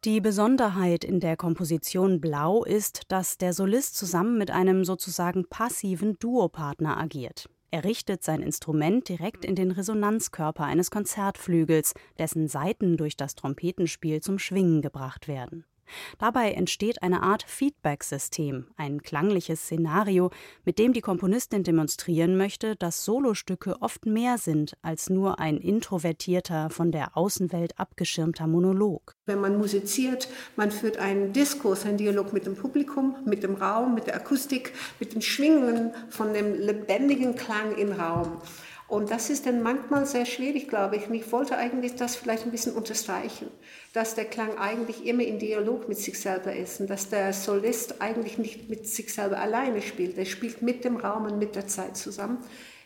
Die 0.06 0.22
Besonderheit 0.22 1.04
in 1.04 1.20
der 1.20 1.36
Komposition 1.36 2.22
Blau 2.22 2.64
ist, 2.64 3.02
dass 3.08 3.36
der 3.36 3.52
Solist 3.52 3.98
zusammen 3.98 4.38
mit 4.38 4.50
einem 4.50 4.86
sozusagen 4.86 5.46
passiven 5.46 6.18
Duopartner 6.18 6.96
agiert. 6.96 7.50
Er 7.70 7.84
richtet 7.84 8.24
sein 8.24 8.40
Instrument 8.40 9.10
direkt 9.10 9.44
in 9.44 9.56
den 9.56 9.70
Resonanzkörper 9.70 10.64
eines 10.64 10.90
Konzertflügels, 10.90 11.92
dessen 12.18 12.48
Saiten 12.48 12.96
durch 12.96 13.18
das 13.18 13.34
Trompetenspiel 13.34 14.22
zum 14.22 14.38
Schwingen 14.38 14.80
gebracht 14.80 15.28
werden. 15.28 15.66
Dabei 16.18 16.52
entsteht 16.52 17.02
eine 17.02 17.22
Art 17.22 17.44
Feedback-System, 17.46 18.66
ein 18.76 19.02
klangliches 19.02 19.62
Szenario, 19.62 20.30
mit 20.64 20.78
dem 20.78 20.92
die 20.92 21.00
Komponistin 21.00 21.62
demonstrieren 21.62 22.36
möchte, 22.36 22.76
dass 22.76 23.04
Solostücke 23.04 23.76
oft 23.80 24.06
mehr 24.06 24.38
sind 24.38 24.74
als 24.82 25.10
nur 25.10 25.38
ein 25.38 25.56
introvertierter, 25.56 26.70
von 26.70 26.92
der 26.92 27.16
Außenwelt 27.16 27.78
abgeschirmter 27.78 28.46
Monolog. 28.46 29.14
Wenn 29.26 29.40
man 29.40 29.58
musiziert, 29.58 30.28
man 30.56 30.70
führt 30.70 30.98
einen 30.98 31.32
Diskurs, 31.32 31.84
einen 31.84 31.98
Dialog 31.98 32.32
mit 32.32 32.46
dem 32.46 32.56
Publikum, 32.56 33.16
mit 33.24 33.42
dem 33.42 33.54
Raum, 33.54 33.94
mit 33.94 34.06
der 34.06 34.16
Akustik, 34.16 34.72
mit 34.98 35.14
den 35.14 35.22
Schwingungen 35.22 35.92
von 36.08 36.32
dem 36.32 36.54
lebendigen 36.54 37.36
Klang 37.36 37.76
im 37.76 37.92
Raum. 37.92 38.40
Und 38.90 39.12
das 39.12 39.30
ist 39.30 39.46
dann 39.46 39.62
manchmal 39.62 40.04
sehr 40.04 40.26
schwierig, 40.26 40.66
glaube 40.66 40.96
ich. 40.96 41.06
Und 41.06 41.14
ich 41.14 41.30
wollte 41.30 41.56
eigentlich 41.56 41.94
das 41.94 42.16
vielleicht 42.16 42.44
ein 42.44 42.50
bisschen 42.50 42.74
unterstreichen, 42.74 43.46
dass 43.92 44.16
der 44.16 44.24
Klang 44.24 44.58
eigentlich 44.58 45.06
immer 45.06 45.22
in 45.22 45.38
Dialog 45.38 45.88
mit 45.88 45.96
sich 45.98 46.18
selber 46.18 46.56
ist 46.56 46.80
und 46.80 46.90
dass 46.90 47.08
der 47.08 47.32
Solist 47.32 48.02
eigentlich 48.02 48.36
nicht 48.36 48.68
mit 48.68 48.88
sich 48.88 49.14
selber 49.14 49.38
alleine 49.38 49.80
spielt. 49.80 50.18
Er 50.18 50.24
spielt 50.24 50.60
mit 50.62 50.84
dem 50.84 50.96
Raum 50.96 51.26
und 51.26 51.38
mit 51.38 51.54
der 51.54 51.68
Zeit 51.68 51.96
zusammen. 51.96 52.38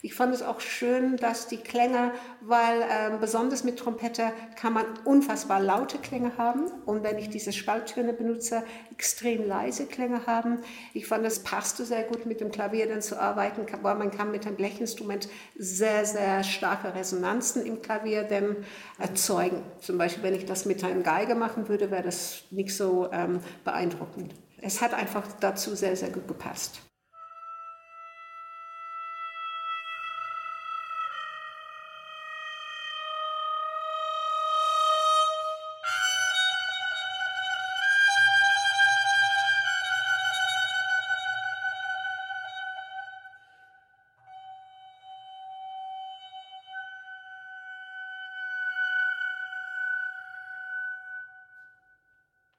Ich 0.05 0.13
fand 0.13 0.35
es 0.35 0.43
auch 0.43 0.61
schön, 0.61 1.17
dass 1.17 1.47
die 1.47 1.57
Klänge, 1.57 2.13
weil 2.43 2.83
äh, 2.83 3.17
besonders 3.19 3.65
mit 3.65 3.79
Trompete 3.79 4.33
kann 4.55 4.75
man 4.75 4.85
unfassbar 5.07 5.61
laute 5.61 5.97
Klänge 5.97 6.37
haben 6.37 6.67
und 6.85 7.03
wenn 7.03 7.17
ich 7.17 7.31
diese 7.31 7.55
Spalttöne 7.55 8.13
benutze, 8.13 8.65
extrem 8.93 9.49
leise 9.49 9.87
Klänge 9.87 10.27
haben. 10.27 10.59
Ich 10.93 11.07
fand, 11.07 11.25
es 11.25 11.43
passte 11.43 11.87
sehr 11.87 12.03
gut 12.03 12.27
mit 12.27 12.43
dem 12.43 12.51
Klavier 12.51 12.87
dann 12.87 13.01
zu 13.01 13.19
arbeiten, 13.19 13.65
weil 13.81 13.95
man 13.95 14.11
kann 14.11 14.31
mit 14.31 14.47
einem 14.47 14.57
Blechinstrument 14.57 15.27
sehr, 15.57 16.05
sehr 16.05 16.45
starke 16.45 16.95
Resonanzen 16.95 17.65
im 17.65 17.81
Klavier 17.81 18.25
dann 18.25 18.57
erzeugen. 18.99 19.63
Zum 19.81 19.97
Beispiel, 19.97 20.23
wenn 20.23 20.35
ich 20.35 20.45
das 20.45 20.67
mit 20.67 20.85
einem 20.85 21.03
Geige 21.03 21.35
machen 21.35 21.67
würde, 21.71 21.91
wäre 21.91 22.03
das 22.03 22.43
nicht 22.51 22.77
so 22.77 23.11
ähm, 23.11 23.41
beeindruckend. 23.65 24.35
Es 24.61 24.83
hat 24.83 24.93
einfach 24.93 25.27
dazu 25.41 25.75
sehr, 25.75 25.97
sehr 25.97 26.11
gut 26.11 26.29
gepasst. 26.29 26.83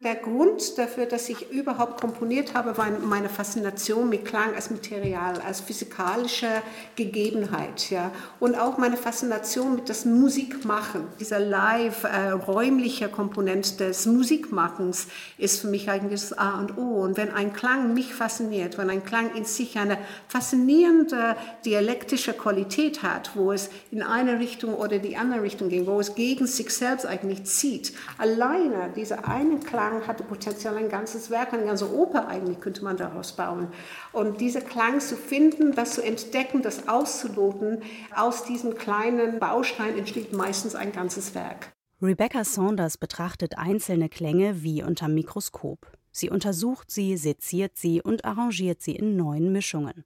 Der 0.03 0.15
Grund 0.15 0.77
dafür, 0.77 1.05
dass 1.05 1.29
ich 1.29 1.51
überhaupt 1.51 2.01
komponiert 2.01 2.53
habe, 2.53 2.77
war 2.77 2.89
meine 2.99 3.29
Faszination 3.29 4.09
mit 4.09 4.25
Klang 4.25 4.53
als 4.53 4.69
Material, 4.69 5.39
als 5.39 5.61
physikalische 5.61 6.49
Gegebenheit. 6.97 7.89
Ja. 7.89 8.11
Und 8.41 8.55
auch 8.55 8.77
meine 8.77 8.97
Faszination 8.97 9.75
mit 9.75 9.87
das 9.87 10.03
Musikmachen. 10.03 11.07
Dieser 11.21 11.39
live, 11.39 12.03
äh, 12.03 12.31
räumliche 12.31 13.07
Komponent 13.07 13.79
des 13.79 14.05
Musikmachens 14.05 15.07
ist 15.37 15.61
für 15.61 15.67
mich 15.67 15.89
eigentlich 15.89 16.19
das 16.19 16.37
A 16.37 16.59
und 16.59 16.77
O. 16.77 17.01
Und 17.01 17.15
wenn 17.15 17.31
ein 17.31 17.53
Klang 17.53 17.93
mich 17.93 18.13
fasziniert, 18.13 18.77
wenn 18.77 18.89
ein 18.89 19.05
Klang 19.05 19.33
in 19.33 19.45
sich 19.45 19.77
eine 19.77 19.97
faszinierende 20.27 21.37
dialektische 21.63 22.33
Qualität 22.33 23.01
hat, 23.01 23.31
wo 23.35 23.53
es 23.53 23.69
in 23.91 24.03
eine 24.03 24.39
Richtung 24.39 24.73
oder 24.73 24.99
die 24.99 25.15
andere 25.15 25.41
Richtung 25.41 25.69
geht, 25.69 25.87
wo 25.87 26.01
es 26.01 26.15
gegen 26.15 26.47
sich 26.47 26.69
selbst 26.71 27.05
eigentlich 27.05 27.45
zieht, 27.45 27.93
alleine 28.17 28.91
dieser 28.93 29.25
eine 29.25 29.57
Klang 29.61 29.94
Klang 29.95 30.07
hatte 30.07 30.23
Potenzial, 30.23 30.75
ein 30.77 30.89
ganzes 30.89 31.29
Werk, 31.29 31.53
eine 31.53 31.65
ganze 31.65 31.93
Oper 31.93 32.27
eigentlich 32.27 32.59
könnte 32.59 32.83
man 32.83 32.97
daraus 32.97 33.33
bauen. 33.33 33.69
Und 34.11 34.41
diese 34.41 34.61
Klang 34.61 34.99
zu 34.99 35.15
finden, 35.15 35.73
das 35.73 35.93
zu 35.93 36.01
entdecken, 36.01 36.61
das 36.61 36.87
auszuloten, 36.87 37.81
aus 38.13 38.43
diesem 38.43 38.75
kleinen 38.75 39.39
Baustein 39.39 39.97
entsteht 39.97 40.33
meistens 40.33 40.75
ein 40.75 40.91
ganzes 40.91 41.33
Werk. 41.35 41.71
Rebecca 42.01 42.43
Saunders 42.43 42.97
betrachtet 42.97 43.57
einzelne 43.57 44.09
Klänge 44.09 44.63
wie 44.63 44.83
unter 44.83 45.07
Mikroskop. 45.07 45.79
Sie 46.11 46.29
untersucht 46.29 46.91
sie, 46.91 47.17
seziert 47.17 47.77
sie 47.77 48.01
und 48.01 48.25
arrangiert 48.25 48.81
sie 48.81 48.95
in 48.95 49.15
neuen 49.15 49.51
Mischungen. 49.51 50.03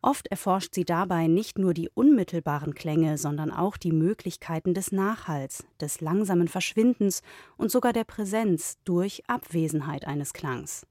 Oft 0.00 0.28
erforscht 0.28 0.74
sie 0.74 0.84
dabei 0.84 1.26
nicht 1.26 1.58
nur 1.58 1.74
die 1.74 1.88
unmittelbaren 1.88 2.74
Klänge, 2.74 3.18
sondern 3.18 3.50
auch 3.50 3.76
die 3.76 3.92
Möglichkeiten 3.92 4.74
des 4.74 4.92
Nachhalls, 4.92 5.64
des 5.80 6.00
langsamen 6.00 6.48
Verschwindens 6.48 7.22
und 7.56 7.70
sogar 7.70 7.92
der 7.92 8.04
Präsenz 8.04 8.78
durch 8.84 9.22
Abwesenheit 9.28 10.06
eines 10.06 10.32
Klangs. 10.32 10.86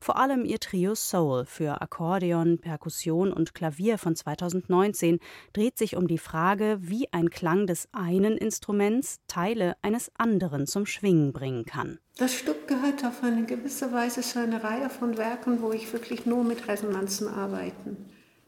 Vor 0.00 0.16
allem 0.16 0.44
ihr 0.44 0.60
Trio 0.60 0.94
Soul 0.94 1.44
für 1.46 1.80
Akkordeon, 1.80 2.58
Perkussion 2.58 3.32
und 3.32 3.54
Klavier 3.54 3.98
von 3.98 4.16
2019 4.16 5.20
dreht 5.52 5.78
sich 5.78 5.96
um 5.96 6.08
die 6.08 6.18
Frage, 6.18 6.78
wie 6.80 7.12
ein 7.12 7.30
Klang 7.30 7.66
des 7.66 7.88
einen 7.92 8.36
Instruments 8.36 9.20
Teile 9.28 9.76
eines 9.82 10.10
anderen 10.16 10.66
zum 10.66 10.86
Schwingen 10.86 11.32
bringen 11.32 11.64
kann. 11.64 11.98
Das 12.16 12.34
Stück 12.34 12.66
gehört 12.66 13.04
auf 13.04 13.22
eine 13.22 13.44
gewisse 13.44 13.92
Weise 13.92 14.22
zu 14.22 14.40
einer 14.40 14.64
Reihe 14.64 14.90
von 14.90 15.16
Werken, 15.16 15.62
wo 15.62 15.72
ich 15.72 15.92
wirklich 15.92 16.26
nur 16.26 16.44
mit 16.44 16.66
Resonanzen 16.66 17.28
arbeite. 17.28 17.96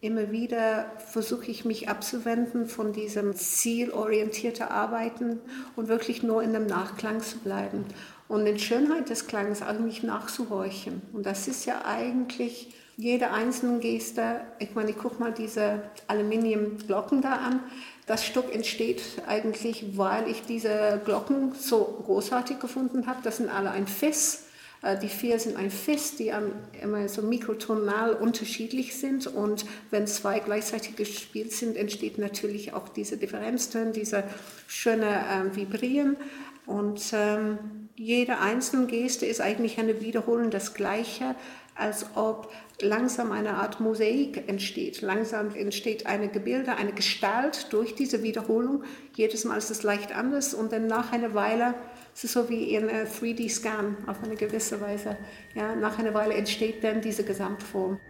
Immer 0.02 0.32
wieder 0.32 0.90
versuche 0.96 1.50
ich 1.50 1.66
mich 1.66 1.90
abzuwenden 1.90 2.66
von 2.66 2.94
diesem 2.94 3.34
zielorientierten 3.34 4.66
Arbeiten 4.66 5.40
und 5.76 5.88
wirklich 5.88 6.22
nur 6.22 6.42
in 6.42 6.54
dem 6.54 6.66
Nachklang 6.66 7.20
zu 7.20 7.38
bleiben 7.38 7.84
und 8.30 8.46
in 8.46 8.60
Schönheit 8.60 9.10
des 9.10 9.26
Klangs 9.26 9.60
eigentlich 9.60 10.04
nachzuhorchen. 10.04 11.02
Und 11.12 11.26
das 11.26 11.48
ist 11.48 11.66
ja 11.66 11.84
eigentlich 11.84 12.72
jede 12.96 13.32
einzelne 13.32 13.80
Geste. 13.80 14.42
Ich 14.60 14.76
meine, 14.76 14.90
ich 14.90 14.98
gucke 14.98 15.18
mal 15.18 15.32
diese 15.32 15.82
Aluminiumglocken 16.06 17.22
da 17.22 17.32
an. 17.32 17.58
Das 18.06 18.24
Stück 18.24 18.54
entsteht 18.54 19.02
eigentlich, 19.26 19.98
weil 19.98 20.28
ich 20.28 20.42
diese 20.42 21.00
Glocken 21.04 21.54
so 21.58 22.02
großartig 22.04 22.60
gefunden 22.60 23.08
habe. 23.08 23.18
Das 23.24 23.38
sind 23.38 23.48
alle 23.48 23.72
ein 23.72 23.88
Fest. 23.88 24.44
Äh, 24.82 24.96
die 24.96 25.08
vier 25.08 25.40
sind 25.40 25.56
ein 25.56 25.72
Fest, 25.72 26.20
die 26.20 26.30
immer 26.80 27.08
so 27.08 27.22
mikrotonal 27.22 28.12
unterschiedlich 28.14 28.96
sind. 28.96 29.26
Und 29.26 29.64
wenn 29.90 30.06
zwei 30.06 30.38
gleichzeitig 30.38 30.94
gespielt 30.94 31.50
sind, 31.50 31.76
entsteht 31.76 32.16
natürlich 32.16 32.74
auch 32.74 32.88
diese 32.90 33.16
Differenzton, 33.16 33.92
diese 33.92 34.22
schöne 34.68 35.08
äh, 35.08 35.56
Vibrieren. 35.56 36.16
Und 36.66 37.02
ähm, 37.12 37.79
jede 38.00 38.38
einzelne 38.38 38.86
Geste 38.86 39.26
ist 39.26 39.42
eigentlich 39.42 39.78
eine 39.78 40.00
Wiederholung 40.00 40.48
das 40.48 40.72
Gleiche, 40.72 41.34
als 41.74 42.06
ob 42.14 42.50
langsam 42.80 43.30
eine 43.30 43.56
Art 43.56 43.78
Mosaik 43.78 44.48
entsteht. 44.48 45.02
Langsam 45.02 45.54
entsteht 45.54 46.06
eine 46.06 46.28
Gebilde, 46.28 46.76
eine 46.76 46.92
Gestalt 46.92 47.70
durch 47.74 47.94
diese 47.94 48.22
Wiederholung. 48.22 48.84
Jedes 49.16 49.44
Mal 49.44 49.58
ist 49.58 49.70
es 49.70 49.82
leicht 49.82 50.16
anders 50.16 50.54
und 50.54 50.72
dann 50.72 50.86
nach 50.86 51.12
einer 51.12 51.34
Weile, 51.34 51.74
es 52.14 52.24
ist 52.24 52.32
so 52.32 52.48
wie 52.48 52.74
in 52.74 52.88
einem 52.88 53.06
3D-Scan 53.06 53.94
auf 54.06 54.24
eine 54.24 54.34
gewisse 54.34 54.80
Weise, 54.80 55.18
ja, 55.54 55.76
nach 55.76 55.98
einer 55.98 56.14
Weile 56.14 56.32
entsteht 56.32 56.82
dann 56.82 57.02
diese 57.02 57.24
Gesamtform. 57.24 58.00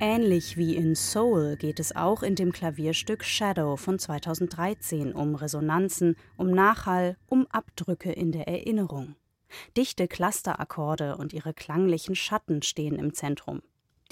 Ähnlich 0.00 0.56
wie 0.56 0.76
in 0.76 0.94
Soul 0.94 1.56
geht 1.56 1.80
es 1.80 1.96
auch 1.96 2.22
in 2.22 2.36
dem 2.36 2.52
Klavierstück 2.52 3.24
Shadow 3.24 3.76
von 3.76 3.98
2013 3.98 5.12
um 5.12 5.34
Resonanzen, 5.34 6.14
um 6.36 6.52
Nachhall, 6.52 7.16
um 7.26 7.48
Abdrücke 7.50 8.12
in 8.12 8.30
der 8.30 8.46
Erinnerung. 8.46 9.16
Dichte 9.76 10.06
Clusterakkorde 10.06 11.16
und 11.16 11.32
ihre 11.32 11.52
klanglichen 11.52 12.14
Schatten 12.14 12.62
stehen 12.62 12.96
im 12.96 13.12
Zentrum. 13.12 13.60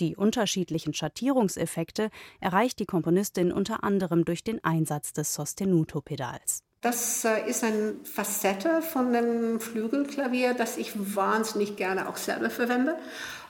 Die 0.00 0.16
unterschiedlichen 0.16 0.92
Schattierungseffekte 0.92 2.10
erreicht 2.40 2.80
die 2.80 2.86
Komponistin 2.86 3.52
unter 3.52 3.84
anderem 3.84 4.24
durch 4.24 4.42
den 4.42 4.62
Einsatz 4.64 5.12
des 5.12 5.34
Sostenuto-Pedals. 5.34 6.64
Das 6.80 7.24
äh, 7.24 7.48
ist 7.48 7.64
eine 7.64 7.94
Facette 8.04 8.82
von 8.82 9.12
dem 9.12 9.60
Flügelklavier, 9.60 10.54
das 10.54 10.76
ich 10.76 10.92
wahnsinnig 11.16 11.76
gerne 11.76 12.08
auch 12.08 12.16
selber 12.16 12.50
verwende. 12.50 12.96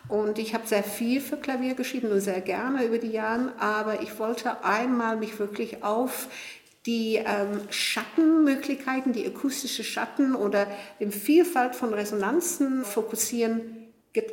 Und 0.08 0.38
ich 0.38 0.54
habe 0.54 0.66
sehr 0.66 0.84
viel 0.84 1.20
für 1.20 1.36
Klavier 1.36 1.74
geschrieben 1.74 2.10
und 2.12 2.20
sehr 2.20 2.40
gerne 2.40 2.84
über 2.84 2.98
die 2.98 3.10
Jahre, 3.10 3.52
aber 3.58 4.02
ich 4.02 4.18
wollte 4.18 4.64
einmal 4.64 5.16
mich 5.16 5.38
wirklich 5.38 5.82
auf 5.82 6.28
die 6.86 7.16
ähm, 7.16 7.62
Schattenmöglichkeiten, 7.70 9.12
die 9.12 9.26
akustische 9.26 9.82
Schatten 9.82 10.36
oder 10.36 10.68
die 11.00 11.10
Vielfalt 11.10 11.74
von 11.74 11.92
Resonanzen 11.92 12.84
fokussieren, 12.84 13.85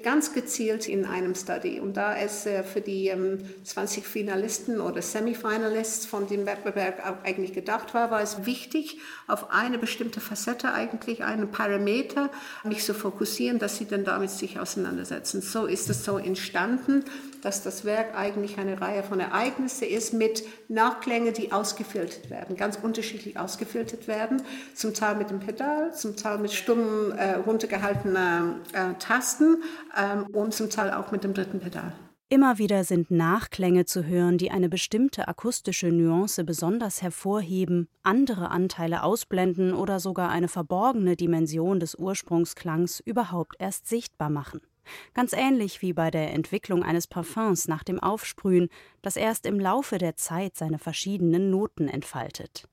ganz 0.03 0.33
gezielt 0.33 0.87
in 0.87 1.05
einem 1.05 1.35
Study. 1.35 1.79
Und 1.79 1.97
da 1.97 2.15
es 2.15 2.45
äh, 2.45 2.63
für 2.63 2.81
die 2.81 3.07
ähm, 3.07 3.39
20 3.63 4.05
Finalisten 4.05 4.81
oder 4.81 5.01
Semifinalists 5.01 6.05
von 6.05 6.27
dem 6.27 6.45
Wettbewerb 6.45 7.21
eigentlich 7.23 7.53
gedacht 7.53 7.93
war, 7.93 8.11
war 8.11 8.21
es 8.21 8.45
wichtig, 8.45 8.99
auf 9.27 9.51
eine 9.51 9.77
bestimmte 9.77 10.21
Facette 10.21 10.73
eigentlich, 10.73 11.23
einen 11.23 11.51
Parameter, 11.51 12.29
mich 12.63 12.83
zu 12.83 12.93
fokussieren, 12.93 13.59
dass 13.59 13.77
sie 13.77 13.85
dann 13.85 14.03
damit 14.03 14.29
sich 14.29 14.59
auseinandersetzen. 14.59 15.41
So 15.41 15.65
ist 15.65 15.89
es 15.89 16.03
so 16.03 16.17
entstanden 16.17 17.05
dass 17.43 17.61
das 17.61 17.83
Werk 17.83 18.15
eigentlich 18.15 18.57
eine 18.57 18.79
Reihe 18.79 19.03
von 19.03 19.19
Ereignissen 19.19 19.87
ist 19.87 20.13
mit 20.13 20.43
Nachklänge, 20.69 21.33
die 21.33 21.51
ausgefiltert 21.51 22.29
werden, 22.29 22.55
ganz 22.55 22.79
unterschiedlich 22.81 23.37
ausgefiltert 23.37 24.07
werden, 24.07 24.41
zum 24.73 24.93
Teil 24.93 25.15
mit 25.15 25.29
dem 25.29 25.39
Pedal, 25.39 25.93
zum 25.93 26.15
Teil 26.15 26.37
mit 26.37 26.53
stummen, 26.53 27.11
äh, 27.11 27.35
runtergehaltenen 27.35 28.61
äh, 28.71 28.93
Tasten 28.97 29.61
ähm, 29.97 30.27
und 30.33 30.53
zum 30.53 30.69
Teil 30.69 30.91
auch 30.91 31.11
mit 31.11 31.23
dem 31.23 31.33
dritten 31.33 31.59
Pedal. 31.59 31.93
Immer 32.33 32.57
wieder 32.57 32.83
sind 32.83 33.11
Nachklänge 33.11 33.85
zu 33.85 34.05
hören, 34.05 34.39
die 34.39 34.49
eine 34.49 34.67
bestimmte 34.67 35.27
akustische 35.27 35.89
Nuance 35.89 36.43
besonders 36.43 37.03
hervorheben, 37.03 37.87
andere 38.01 38.49
Anteile 38.49 39.03
ausblenden 39.03 39.73
oder 39.73 39.99
sogar 39.99 40.29
eine 40.29 40.47
verborgene 40.47 41.15
Dimension 41.15 41.79
des 41.79 41.93
Ursprungsklangs 41.93 43.01
überhaupt 43.01 43.55
erst 43.59 43.87
sichtbar 43.87 44.31
machen. 44.31 44.61
Ganz 45.13 45.33
ähnlich 45.33 45.83
wie 45.83 45.93
bei 45.93 46.09
der 46.09 46.33
Entwicklung 46.33 46.83
eines 46.83 47.05
Parfums 47.05 47.67
nach 47.67 47.83
dem 47.83 47.99
Aufsprühen, 47.99 48.69
das 49.01 49.15
erst 49.15 49.45
im 49.45 49.59
Laufe 49.59 49.97
der 49.97 50.15
Zeit 50.15 50.57
seine 50.57 50.79
verschiedenen 50.79 51.51
Noten 51.51 51.87
entfaltet. 51.87 52.67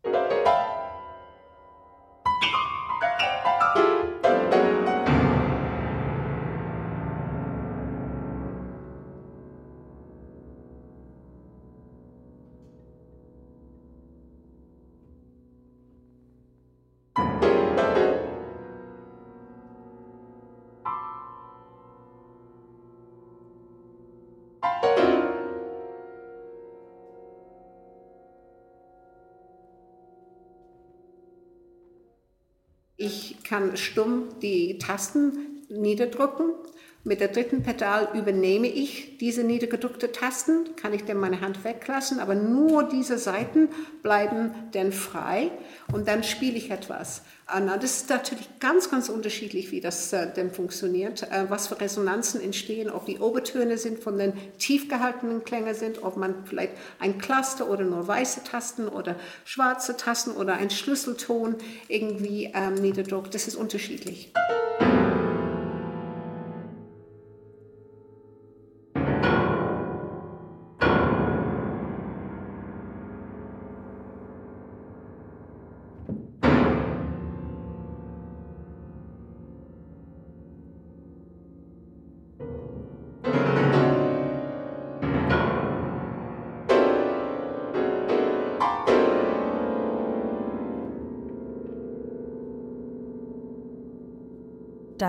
Kann 33.51 33.77
stumm 33.77 34.29
die 34.41 34.79
Tasten 34.79 35.65
niederdrücken 35.69 36.55
Mit 37.03 37.21
der 37.21 37.29
dritten 37.29 37.63
Pedal 37.63 38.11
übernehme 38.13 38.67
ich 38.67 39.17
diese 39.17 39.43
niedergedrückten 39.43 40.13
Tasten, 40.13 40.77
kann 40.77 40.93
ich 40.93 41.07
dann 41.07 41.17
meine 41.17 41.41
Hand 41.41 41.65
weglassen, 41.65 42.21
aber 42.21 42.35
nur 42.35 42.83
diese 42.83 43.17
Seiten 43.17 43.71
bleiben 44.03 44.55
dann 44.73 44.93
frei 44.93 45.51
und 45.95 46.09
dann 46.09 46.23
spiele 46.23 46.59
ich 46.59 46.71
etwas. 46.71 47.23
Und 47.57 47.69
das 47.69 48.03
ist 48.03 48.11
natürlich 48.11 48.47
ganz, 48.61 48.91
ganz 48.91 49.09
unterschiedlich, 49.09 49.73
wie 49.73 49.81
das 49.81 50.13
äh, 50.13 50.31
denn 50.31 50.51
funktioniert, 50.51 51.23
äh, 51.23 51.47
was 51.49 51.69
für 51.69 51.81
Resonanzen 51.81 52.41
entstehen, 52.41 52.91
ob 52.91 53.07
die 53.07 53.19
Obertöne 53.19 53.79
sind 53.79 54.01
von 54.01 54.19
den 54.19 54.35
tief 54.59 54.89
gehaltenen 54.91 55.43
Klängen 55.43 55.75
sind, 55.75 56.05
ob 56.05 56.19
man 56.19 56.45
vielleicht 56.45 56.75
ein 56.99 57.17
Cluster 57.17 57.71
oder 57.71 57.85
nur 57.85 58.07
weiße 58.07 58.45
Tasten 58.45 58.89
oder 58.89 59.17
schwarze 59.47 59.97
Tasten 59.97 60.33
oder 60.33 60.55
ein 60.55 60.69
Schlüsselton 60.69 61.57
irgendwie 61.89 62.53
ähm, 62.55 62.75
niederdruckt. 62.75 63.35
Das 63.35 63.49
ist 63.49 63.57
unterschiedlich. 63.57 64.33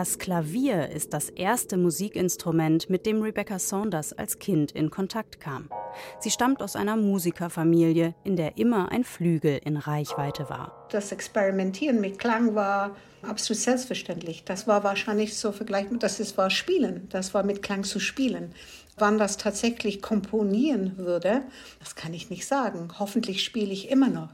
Das 0.01 0.17
Klavier 0.17 0.89
ist 0.89 1.13
das 1.13 1.29
erste 1.29 1.77
Musikinstrument, 1.77 2.89
mit 2.89 3.05
dem 3.05 3.21
Rebecca 3.21 3.59
Saunders 3.59 4.13
als 4.13 4.39
Kind 4.39 4.71
in 4.71 4.89
Kontakt 4.89 5.39
kam. 5.39 5.69
Sie 6.19 6.31
stammt 6.31 6.63
aus 6.63 6.75
einer 6.75 6.97
Musikerfamilie, 6.97 8.15
in 8.23 8.35
der 8.35 8.57
immer 8.57 8.91
ein 8.91 9.03
Flügel 9.03 9.61
in 9.63 9.77
Reichweite 9.77 10.49
war. 10.49 10.87
Das 10.89 11.11
Experimentieren 11.11 12.01
mit 12.01 12.17
Klang 12.17 12.55
war 12.55 12.95
absolut 13.21 13.61
selbstverständlich. 13.61 14.43
Das 14.43 14.65
war 14.65 14.83
wahrscheinlich 14.83 15.37
so 15.37 15.51
vergleichbar, 15.51 15.99
das 15.99 16.35
war 16.35 16.49
Spielen, 16.49 17.07
das 17.09 17.35
war 17.35 17.43
mit 17.43 17.61
Klang 17.61 17.83
zu 17.83 17.99
spielen. 17.99 18.55
Wann 19.01 19.17
das 19.17 19.37
tatsächlich 19.37 19.99
komponieren 19.99 20.95
würde, 20.97 21.41
das 21.79 21.95
kann 21.95 22.13
ich 22.13 22.29
nicht 22.29 22.45
sagen. 22.45 22.87
Hoffentlich 22.99 23.43
spiele 23.43 23.73
ich 23.73 23.89
immer 23.89 24.09
noch. 24.09 24.29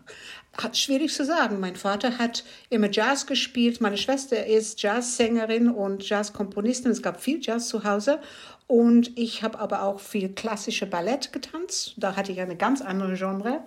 Hat 0.61 0.77
schwierig 0.77 1.13
zu 1.13 1.23
sagen. 1.23 1.61
Mein 1.61 1.77
Vater 1.77 2.17
hat 2.17 2.43
immer 2.69 2.91
Jazz 2.91 3.27
gespielt. 3.27 3.79
Meine 3.79 3.95
Schwester 3.95 4.45
ist 4.45 4.81
Jazzsängerin 4.81 5.69
und 5.69 6.09
Jazzkomponistin. 6.09 6.91
Es 6.91 7.01
gab 7.01 7.21
viel 7.21 7.39
Jazz 7.41 7.69
zu 7.69 7.85
Hause. 7.85 8.19
Und 8.67 9.17
ich 9.17 9.41
habe 9.41 9.57
aber 9.57 9.83
auch 9.83 10.01
viel 10.01 10.27
klassische 10.27 10.85
Ballett 10.85 11.31
getanzt. 11.31 11.93
Da 11.95 12.17
hatte 12.17 12.33
ich 12.33 12.41
eine 12.41 12.57
ganz 12.57 12.81
andere 12.81 13.15
Genre. 13.15 13.61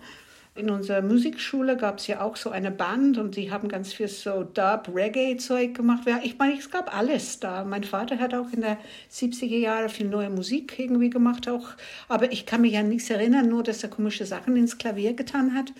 In 0.56 0.68
unserer 0.68 1.00
Musikschule 1.00 1.76
gab 1.76 1.98
es 1.98 2.08
ja 2.08 2.22
auch 2.22 2.36
so 2.36 2.50
eine 2.50 2.72
Band 2.72 3.18
und 3.18 3.36
die 3.36 3.52
haben 3.52 3.68
ganz 3.68 3.92
viel 3.92 4.08
so 4.08 4.42
Dub, 4.42 4.90
Reggae-Zeug 4.92 5.74
gemacht. 5.74 6.08
Ja, 6.08 6.20
ich 6.24 6.38
meine, 6.38 6.58
es 6.58 6.70
gab 6.70 6.94
alles 6.94 7.38
da. 7.38 7.64
Mein 7.64 7.84
Vater 7.84 8.18
hat 8.18 8.34
auch 8.34 8.52
in 8.52 8.62
der 8.62 8.76
70er 9.12 9.56
Jahre 9.56 9.88
viel 9.88 10.08
neue 10.08 10.28
Musik 10.28 10.76
irgendwie 10.76 11.08
gemacht 11.08 11.48
auch. 11.48 11.68
Aber 12.08 12.32
ich 12.32 12.46
kann 12.46 12.62
mich 12.62 12.76
an 12.76 12.88
nichts 12.88 13.08
erinnern, 13.10 13.48
nur 13.48 13.62
dass 13.62 13.84
er 13.84 13.90
komische 13.90 14.26
Sachen 14.26 14.56
ins 14.56 14.76
Klavier 14.76 15.14
getan 15.14 15.54
hat. 15.54 15.72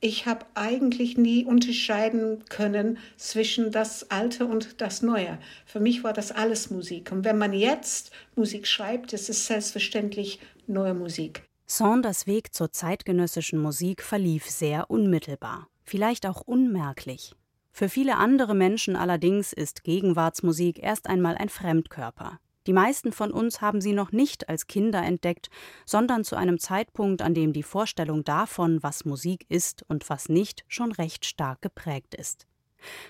Ich 0.00 0.26
habe 0.26 0.46
eigentlich 0.54 1.16
nie 1.16 1.44
unterscheiden 1.44 2.44
können 2.48 2.98
zwischen 3.16 3.72
das 3.72 4.12
Alte 4.12 4.46
und 4.46 4.80
das 4.80 5.02
Neue. 5.02 5.38
Für 5.66 5.80
mich 5.80 6.04
war 6.04 6.12
das 6.12 6.30
alles 6.30 6.70
Musik. 6.70 7.10
Und 7.10 7.24
wenn 7.24 7.38
man 7.38 7.52
jetzt 7.52 8.12
Musik 8.36 8.68
schreibt, 8.68 9.12
ist 9.12 9.28
es 9.28 9.46
selbstverständlich 9.46 10.38
neue 10.68 10.94
Musik. 10.94 11.42
Saunders 11.66 12.26
Weg 12.26 12.54
zur 12.54 12.72
zeitgenössischen 12.72 13.58
Musik 13.58 14.02
verlief 14.02 14.50
sehr 14.50 14.90
unmittelbar, 14.90 15.68
vielleicht 15.82 16.26
auch 16.26 16.42
unmerklich. 16.42 17.34
Für 17.72 17.88
viele 17.88 18.18
andere 18.18 18.54
Menschen 18.54 18.96
allerdings 18.96 19.54
ist 19.54 19.82
Gegenwartsmusik 19.82 20.78
erst 20.78 21.08
einmal 21.08 21.36
ein 21.36 21.48
Fremdkörper. 21.48 22.38
Die 22.66 22.74
meisten 22.74 23.12
von 23.12 23.30
uns 23.30 23.62
haben 23.62 23.80
sie 23.80 23.92
noch 23.92 24.12
nicht 24.12 24.48
als 24.48 24.66
Kinder 24.66 25.02
entdeckt, 25.02 25.48
sondern 25.86 26.22
zu 26.22 26.36
einem 26.36 26.58
Zeitpunkt, 26.58 27.22
an 27.22 27.34
dem 27.34 27.54
die 27.54 27.62
Vorstellung 27.62 28.24
davon, 28.24 28.82
was 28.82 29.06
Musik 29.06 29.46
ist 29.48 29.84
und 29.88 30.08
was 30.10 30.28
nicht, 30.28 30.64
schon 30.68 30.92
recht 30.92 31.24
stark 31.24 31.62
geprägt 31.62 32.14
ist. 32.14 32.46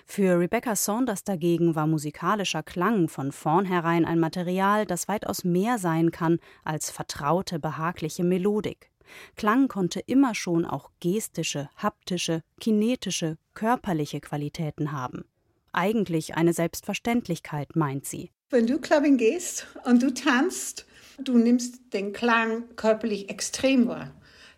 Für 0.05 0.39
Rebecca 0.39 0.75
Saunders 0.75 1.23
dagegen 1.23 1.75
war 1.75 1.87
musikalischer 1.87 2.63
Klang 2.63 3.07
von 3.07 3.31
vornherein 3.31 4.05
ein 4.05 4.19
Material, 4.19 4.85
das 4.85 5.07
weitaus 5.07 5.43
mehr 5.43 5.77
sein 5.77 6.11
kann 6.11 6.39
als 6.63 6.89
vertraute, 6.89 7.59
behagliche 7.59 8.23
Melodik. 8.23 8.91
Klang 9.35 9.67
konnte 9.67 9.99
immer 9.99 10.35
schon 10.35 10.65
auch 10.65 10.89
gestische, 10.99 11.69
haptische, 11.77 12.41
kinetische, 12.59 13.37
körperliche 13.53 14.19
Qualitäten 14.19 14.91
haben. 14.91 15.25
Eigentlich 15.71 16.35
eine 16.35 16.53
Selbstverständlichkeit, 16.53 17.75
meint 17.75 18.05
sie. 18.05 18.31
Wenn 18.49 18.67
du 18.67 18.79
Clubbing 18.79 19.17
gehst 19.17 19.67
und 19.85 20.01
du 20.01 20.13
tanzt, 20.13 20.85
du 21.17 21.37
nimmst 21.37 21.93
den 21.93 22.13
Klang 22.13 22.75
körperlich 22.75 23.29
extrem 23.29 23.87
wahr 23.87 24.11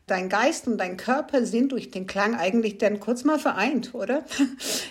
dein 0.08 0.30
Geist 0.30 0.68
und 0.68 0.78
dein 0.78 0.96
Körper 0.96 1.46
sind 1.46 1.74
durch 1.74 1.92
den 1.92 2.08
Klang 2.08 2.34
eigentlich 2.34 2.78
dann 2.78 3.00
kurz 3.00 3.26
mal 3.26 3.40
vereint, 3.40 3.94
oder? 3.94 4.26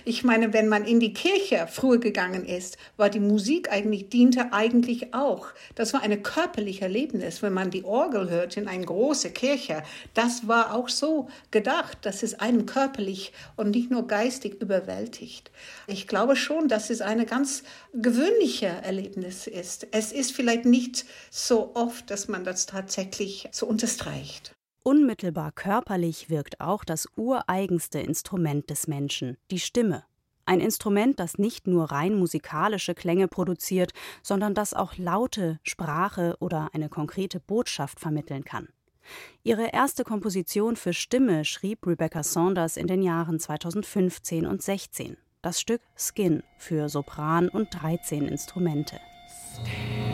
Ich 0.08 0.22
meine, 0.22 0.52
wenn 0.52 0.68
man 0.68 0.84
in 0.84 1.00
die 1.00 1.12
Kirche 1.12 1.66
früher 1.68 1.98
gegangen 1.98 2.44
ist, 2.44 2.78
war 2.96 3.10
die 3.10 3.18
Musik 3.18 3.72
eigentlich, 3.72 4.08
diente 4.08 4.52
eigentlich 4.52 5.14
auch. 5.14 5.48
Das 5.74 5.92
war 5.92 6.02
ein 6.02 6.22
körperliches 6.22 6.82
Erlebnis, 6.82 7.42
wenn 7.42 7.52
man 7.52 7.70
die 7.70 7.84
Orgel 7.84 8.30
hört 8.30 8.56
in 8.56 8.68
eine 8.68 8.84
große 8.84 9.30
Kirche. 9.30 9.82
Das 10.14 10.46
war 10.46 10.74
auch 10.74 10.88
so 10.88 11.28
gedacht, 11.50 11.98
dass 12.02 12.22
es 12.22 12.38
einen 12.38 12.66
körperlich 12.66 13.32
und 13.56 13.70
nicht 13.70 13.90
nur 13.90 14.06
geistig 14.06 14.60
überwältigt. 14.60 15.50
Ich 15.88 16.06
glaube 16.06 16.36
schon, 16.36 16.68
dass 16.68 16.88
es 16.88 17.00
eine 17.00 17.26
ganz 17.26 17.64
gewöhnliche 17.92 18.66
Erlebnis 18.66 19.48
ist. 19.48 19.88
Es 19.90 20.12
ist 20.12 20.32
vielleicht 20.32 20.66
nicht 20.66 21.04
so 21.30 21.74
oft, 21.74 22.10
dass 22.10 22.28
man 22.28 22.44
das 22.44 22.66
tatsächlich 22.66 23.48
so 23.50 23.66
unterstreicht. 23.66 24.55
Unmittelbar 24.86 25.50
körperlich 25.50 26.30
wirkt 26.30 26.60
auch 26.60 26.84
das 26.84 27.08
ureigenste 27.16 27.98
Instrument 27.98 28.70
des 28.70 28.86
Menschen, 28.86 29.36
die 29.50 29.58
Stimme. 29.58 30.04
Ein 30.44 30.60
Instrument, 30.60 31.18
das 31.18 31.38
nicht 31.38 31.66
nur 31.66 31.90
rein 31.90 32.14
musikalische 32.14 32.94
Klänge 32.94 33.26
produziert, 33.26 33.90
sondern 34.22 34.54
das 34.54 34.74
auch 34.74 34.96
Laute, 34.96 35.58
Sprache 35.64 36.36
oder 36.38 36.70
eine 36.72 36.88
konkrete 36.88 37.40
Botschaft 37.40 37.98
vermitteln 37.98 38.44
kann. 38.44 38.68
Ihre 39.42 39.72
erste 39.72 40.04
Komposition 40.04 40.76
für 40.76 40.92
Stimme 40.92 41.44
schrieb 41.44 41.84
Rebecca 41.84 42.22
Saunders 42.22 42.76
in 42.76 42.86
den 42.86 43.02
Jahren 43.02 43.40
2015 43.40 44.46
und 44.46 44.62
16. 44.62 45.16
Das 45.42 45.60
Stück 45.60 45.82
Skin 45.96 46.44
für 46.58 46.88
Sopran 46.88 47.48
und 47.48 47.70
13 47.72 48.28
Instrumente. 48.28 49.00
Stay. 49.52 50.05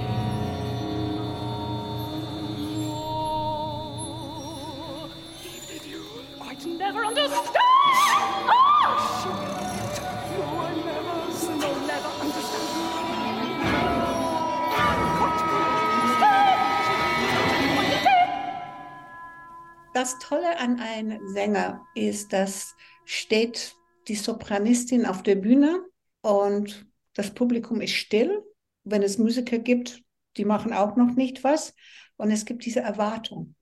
Das 19.95 20.19
Tolle 20.19 20.59
an 20.59 20.81
einem 20.81 21.29
Sänger 21.29 21.87
ist, 21.95 22.33
dass 22.33 22.75
steht 23.05 23.77
die 24.09 24.15
Sopranistin 24.15 25.07
auf 25.07 25.23
der 25.23 25.37
Bühne 25.37 25.85
und 26.23 26.87
das 27.15 27.33
Publikum 27.35 27.81
ist 27.81 27.93
still. 27.93 28.43
Wenn 28.85 29.03
es 29.03 29.19
Musiker 29.19 29.59
gibt, 29.59 30.03
die 30.37 30.45
machen 30.45 30.73
auch 30.73 30.97
noch 30.97 31.15
nicht 31.15 31.45
was. 31.45 31.75
Und 32.17 32.31
es 32.31 32.45
gibt 32.45 32.65
diese 32.65 32.81
Erwartung. 32.81 33.55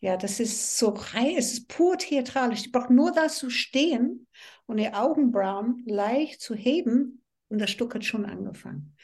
Ja, 0.00 0.16
das 0.16 0.38
ist 0.38 0.78
so 0.78 0.90
rein, 0.90 1.34
es 1.36 1.52
ist 1.52 1.68
pur 1.68 1.98
theatralisch. 1.98 2.62
Die 2.62 2.70
braucht 2.70 2.90
nur 2.90 3.10
da 3.10 3.28
zu 3.28 3.50
stehen 3.50 4.26
und 4.66 4.78
ihr 4.78 4.96
Augenbrauen 4.96 5.82
leicht 5.86 6.40
zu 6.40 6.54
heben 6.54 7.22
und 7.48 7.58
das 7.58 7.70
Stück 7.70 7.94
hat 7.94 8.04
schon 8.04 8.24
angefangen. 8.24 8.94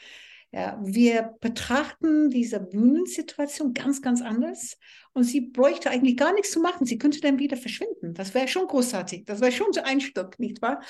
Ja, 0.53 0.79
wir 0.81 1.35
betrachten 1.41 2.31
diese 2.31 2.61
Bühnensituation 2.61 3.75
ganz, 3.75 4.03
ganz 4.03 4.23
anders 4.23 4.79
und 5.13 5.25
sie 5.25 5.41
bräuchte 5.41 5.91
eigentlich 5.91 6.17
gar 6.17 6.33
nichts 6.33 6.53
zu 6.53 6.61
machen. 6.61 6.87
Sie 6.87 6.97
könnte 6.97 7.21
dann 7.21 7.41
wieder 7.41 7.57
verschwinden. 7.57 8.15
Das 8.15 8.35
wäre 8.35 8.47
schon 8.47 8.69
großartig. 8.69 9.25
Das 9.25 9.41
wäre 9.41 9.51
schon 9.51 9.73
so 9.73 9.83
ein 9.83 10.01
Stück, 10.01 10.39
nicht 10.39 10.63
wahr? 10.63 10.81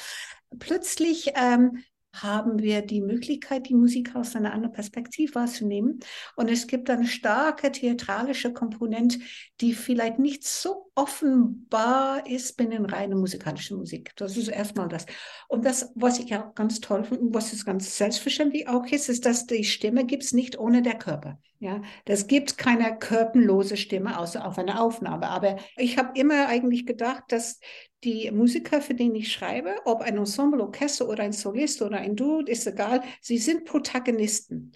Plötzlich 0.59 1.33
ähm, 1.35 1.83
haben 2.22 2.61
wir 2.61 2.83
die 2.83 3.00
Möglichkeit, 3.00 3.68
die 3.68 3.74
Musik 3.74 4.14
aus 4.14 4.37
einer 4.37 4.53
anderen 4.53 4.72
Perspektive 4.72 5.35
wahrzunehmen. 5.35 6.00
Und 6.37 6.50
es 6.50 6.66
gibt 6.66 6.88
eine 6.90 7.07
starke 7.07 7.72
theatralische 7.72 8.53
Komponente, 8.53 9.18
die 9.61 9.74
vielleicht 9.74 10.18
nicht 10.18 10.44
so 10.44 10.90
offenbar 10.94 12.27
ist 12.27 12.57
bei 12.57 12.66
den 12.66 12.85
reinen 12.87 13.18
musikalischen 13.18 13.79
Musik. 13.79 14.12
Das 14.16 14.37
ist 14.37 14.48
erstmal 14.48 14.88
das. 14.88 15.07
Und 15.48 15.64
das, 15.64 15.90
was 15.94 16.20
ich 16.20 16.35
auch 16.37 16.55
ganz 16.55 16.81
toll 16.81 17.05
finde, 17.05 17.35
was 17.35 17.53
es 17.53 17.64
ganz 17.64 17.96
selbstverständlich 17.96 18.68
auch 18.68 18.87
ist, 18.87 19.09
ist, 19.09 19.27
dass 19.27 19.46
die 19.46 19.64
Stimme 19.64 20.05
gibt 20.05 20.22
es 20.22 20.33
nicht 20.33 20.59
ohne 20.59 20.83
der 20.83 20.98
Körper. 20.98 21.38
Ja, 21.59 21.81
das 22.05 22.27
gibt 22.27 22.59
keine 22.59 22.98
körperlose 22.98 23.77
Stimme 23.77 24.18
außer 24.18 24.46
auf 24.46 24.59
einer 24.59 24.83
Aufnahme. 24.83 25.29
Aber 25.29 25.57
ich 25.77 25.98
habe 25.98 26.18
immer 26.18 26.46
eigentlich 26.46 26.85
gedacht, 26.85 27.24
dass 27.29 27.59
die 28.05 28.31
Musiker, 28.31 28.81
für 28.81 28.95
die 28.95 29.11
ich 29.17 29.33
schreibe, 29.33 29.77
ob 29.85 30.03
ein 30.03 30.19
Ensemble, 30.19 30.62
Orchester 30.62 31.09
oder 31.09 31.23
ein 31.23 31.33
Solist 31.33 31.83
oder 31.83 31.99
ein 31.99 32.17
Duo, 32.17 32.40
ist 32.40 32.67
egal, 32.67 33.03
sie 33.21 33.38
sind 33.38 33.64
Protagonisten. 33.64 34.73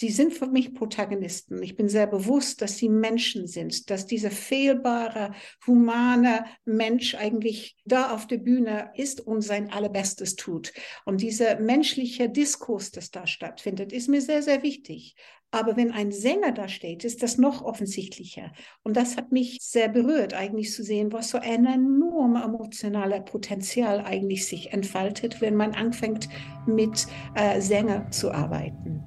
Sie 0.00 0.10
sind 0.10 0.32
für 0.32 0.46
mich 0.46 0.74
Protagonisten. 0.74 1.60
Ich 1.60 1.74
bin 1.74 1.88
sehr 1.88 2.06
bewusst, 2.06 2.62
dass 2.62 2.76
sie 2.76 2.88
Menschen 2.88 3.48
sind, 3.48 3.90
dass 3.90 4.06
dieser 4.06 4.30
fehlbare, 4.30 5.32
humane 5.66 6.44
Mensch 6.64 7.16
eigentlich 7.16 7.76
da 7.84 8.14
auf 8.14 8.28
der 8.28 8.38
Bühne 8.38 8.92
ist 8.94 9.20
und 9.20 9.42
sein 9.42 9.72
Allerbestes 9.72 10.36
tut. 10.36 10.72
Und 11.04 11.20
dieser 11.20 11.58
menschliche 11.58 12.28
Diskurs, 12.28 12.92
das 12.92 13.10
da 13.10 13.26
stattfindet, 13.26 13.92
ist 13.92 14.08
mir 14.08 14.20
sehr, 14.20 14.42
sehr 14.42 14.62
wichtig. 14.62 15.16
Aber 15.50 15.76
wenn 15.76 15.92
ein 15.92 16.12
Sänger 16.12 16.52
da 16.52 16.68
steht, 16.68 17.04
ist 17.04 17.22
das 17.22 17.38
noch 17.38 17.62
offensichtlicher. 17.62 18.52
Und 18.82 18.98
das 18.98 19.16
hat 19.16 19.32
mich 19.32 19.56
sehr 19.62 19.88
berührt, 19.88 20.34
eigentlich 20.34 20.72
zu 20.72 20.82
sehen, 20.82 21.10
was 21.12 21.30
so 21.30 21.38
ein 21.38 21.64
enormes 21.64 22.44
emotionales 22.44 23.24
Potenzial 23.24 24.02
eigentlich 24.04 24.46
sich 24.46 24.72
entfaltet, 24.72 25.40
wenn 25.40 25.54
man 25.54 25.74
anfängt, 25.74 26.28
mit 26.66 27.06
äh, 27.34 27.60
Sänger 27.62 28.10
zu 28.10 28.30
arbeiten. 28.30 29.04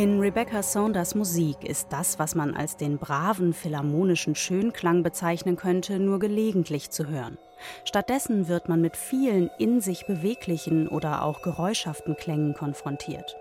In 0.00 0.18
Rebecca 0.18 0.62
Saunders 0.62 1.14
Musik 1.14 1.62
ist 1.62 1.88
das, 1.92 2.18
was 2.18 2.34
man 2.34 2.54
als 2.54 2.78
den 2.78 2.96
braven 2.96 3.52
philharmonischen 3.52 4.34
Schönklang 4.34 5.02
bezeichnen 5.02 5.56
könnte, 5.56 5.98
nur 5.98 6.18
gelegentlich 6.18 6.88
zu 6.88 7.06
hören. 7.08 7.36
Stattdessen 7.84 8.48
wird 8.48 8.66
man 8.66 8.80
mit 8.80 8.96
vielen 8.96 9.50
in 9.58 9.82
sich 9.82 10.06
beweglichen 10.06 10.88
oder 10.88 11.22
auch 11.22 11.42
geräuschhaften 11.42 12.16
Klängen 12.16 12.54
konfrontiert. 12.54 13.36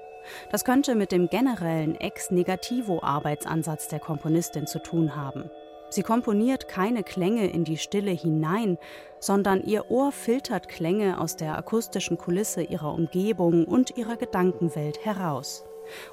Das 0.52 0.66
könnte 0.66 0.96
mit 0.96 1.14
dem 1.14 1.30
generellen 1.30 1.96
Ex-Negativo-Arbeitsansatz 1.96 3.88
der 3.88 4.02
Komponistin 4.02 4.68
zu 4.68 4.80
tun 4.80 5.16
haben. 5.16 5.50
Sie 5.90 6.04
komponiert 6.04 6.68
keine 6.68 7.04
Klänge 7.04 7.50
in 7.50 7.64
die 7.64 7.78
Stille 7.78 8.12
hinein, 8.12 8.78
sondern 9.22 9.64
ihr 9.64 9.90
Ohr 9.90 10.12
filtert 10.12 10.68
Klänge 10.68 11.22
aus 11.22 11.38
der 11.38 11.58
akustischen 11.58 12.18
Kulisse 12.18 12.64
ihrer 12.64 12.94
Umgebung 12.94 13.64
und 13.64 13.96
ihrer 13.96 14.18
Gedankenwelt 14.18 15.06
heraus. 15.06 15.64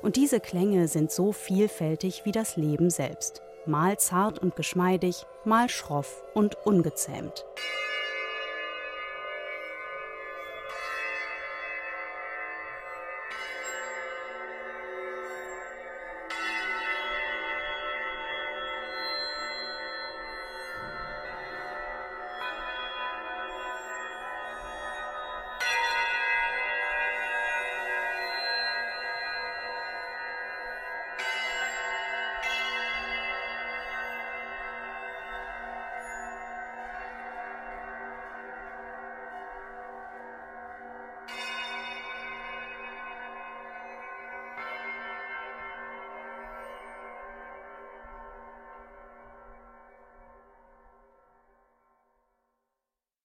Und 0.03 0.17
diese 0.17 0.41
Klänge 0.41 0.89
sind 0.89 1.11
so 1.11 1.33
vielfältig 1.33 2.23
wie 2.25 2.33
das 2.33 2.57
Leben 2.57 2.91
selbst, 2.91 3.43
mal 3.67 3.99
zart 3.99 4.39
und 4.39 4.57
geschmeidig, 4.57 5.27
mal 5.45 5.69
schroff 5.69 6.25
und 6.35 6.57
ungezähmt. 6.67 7.45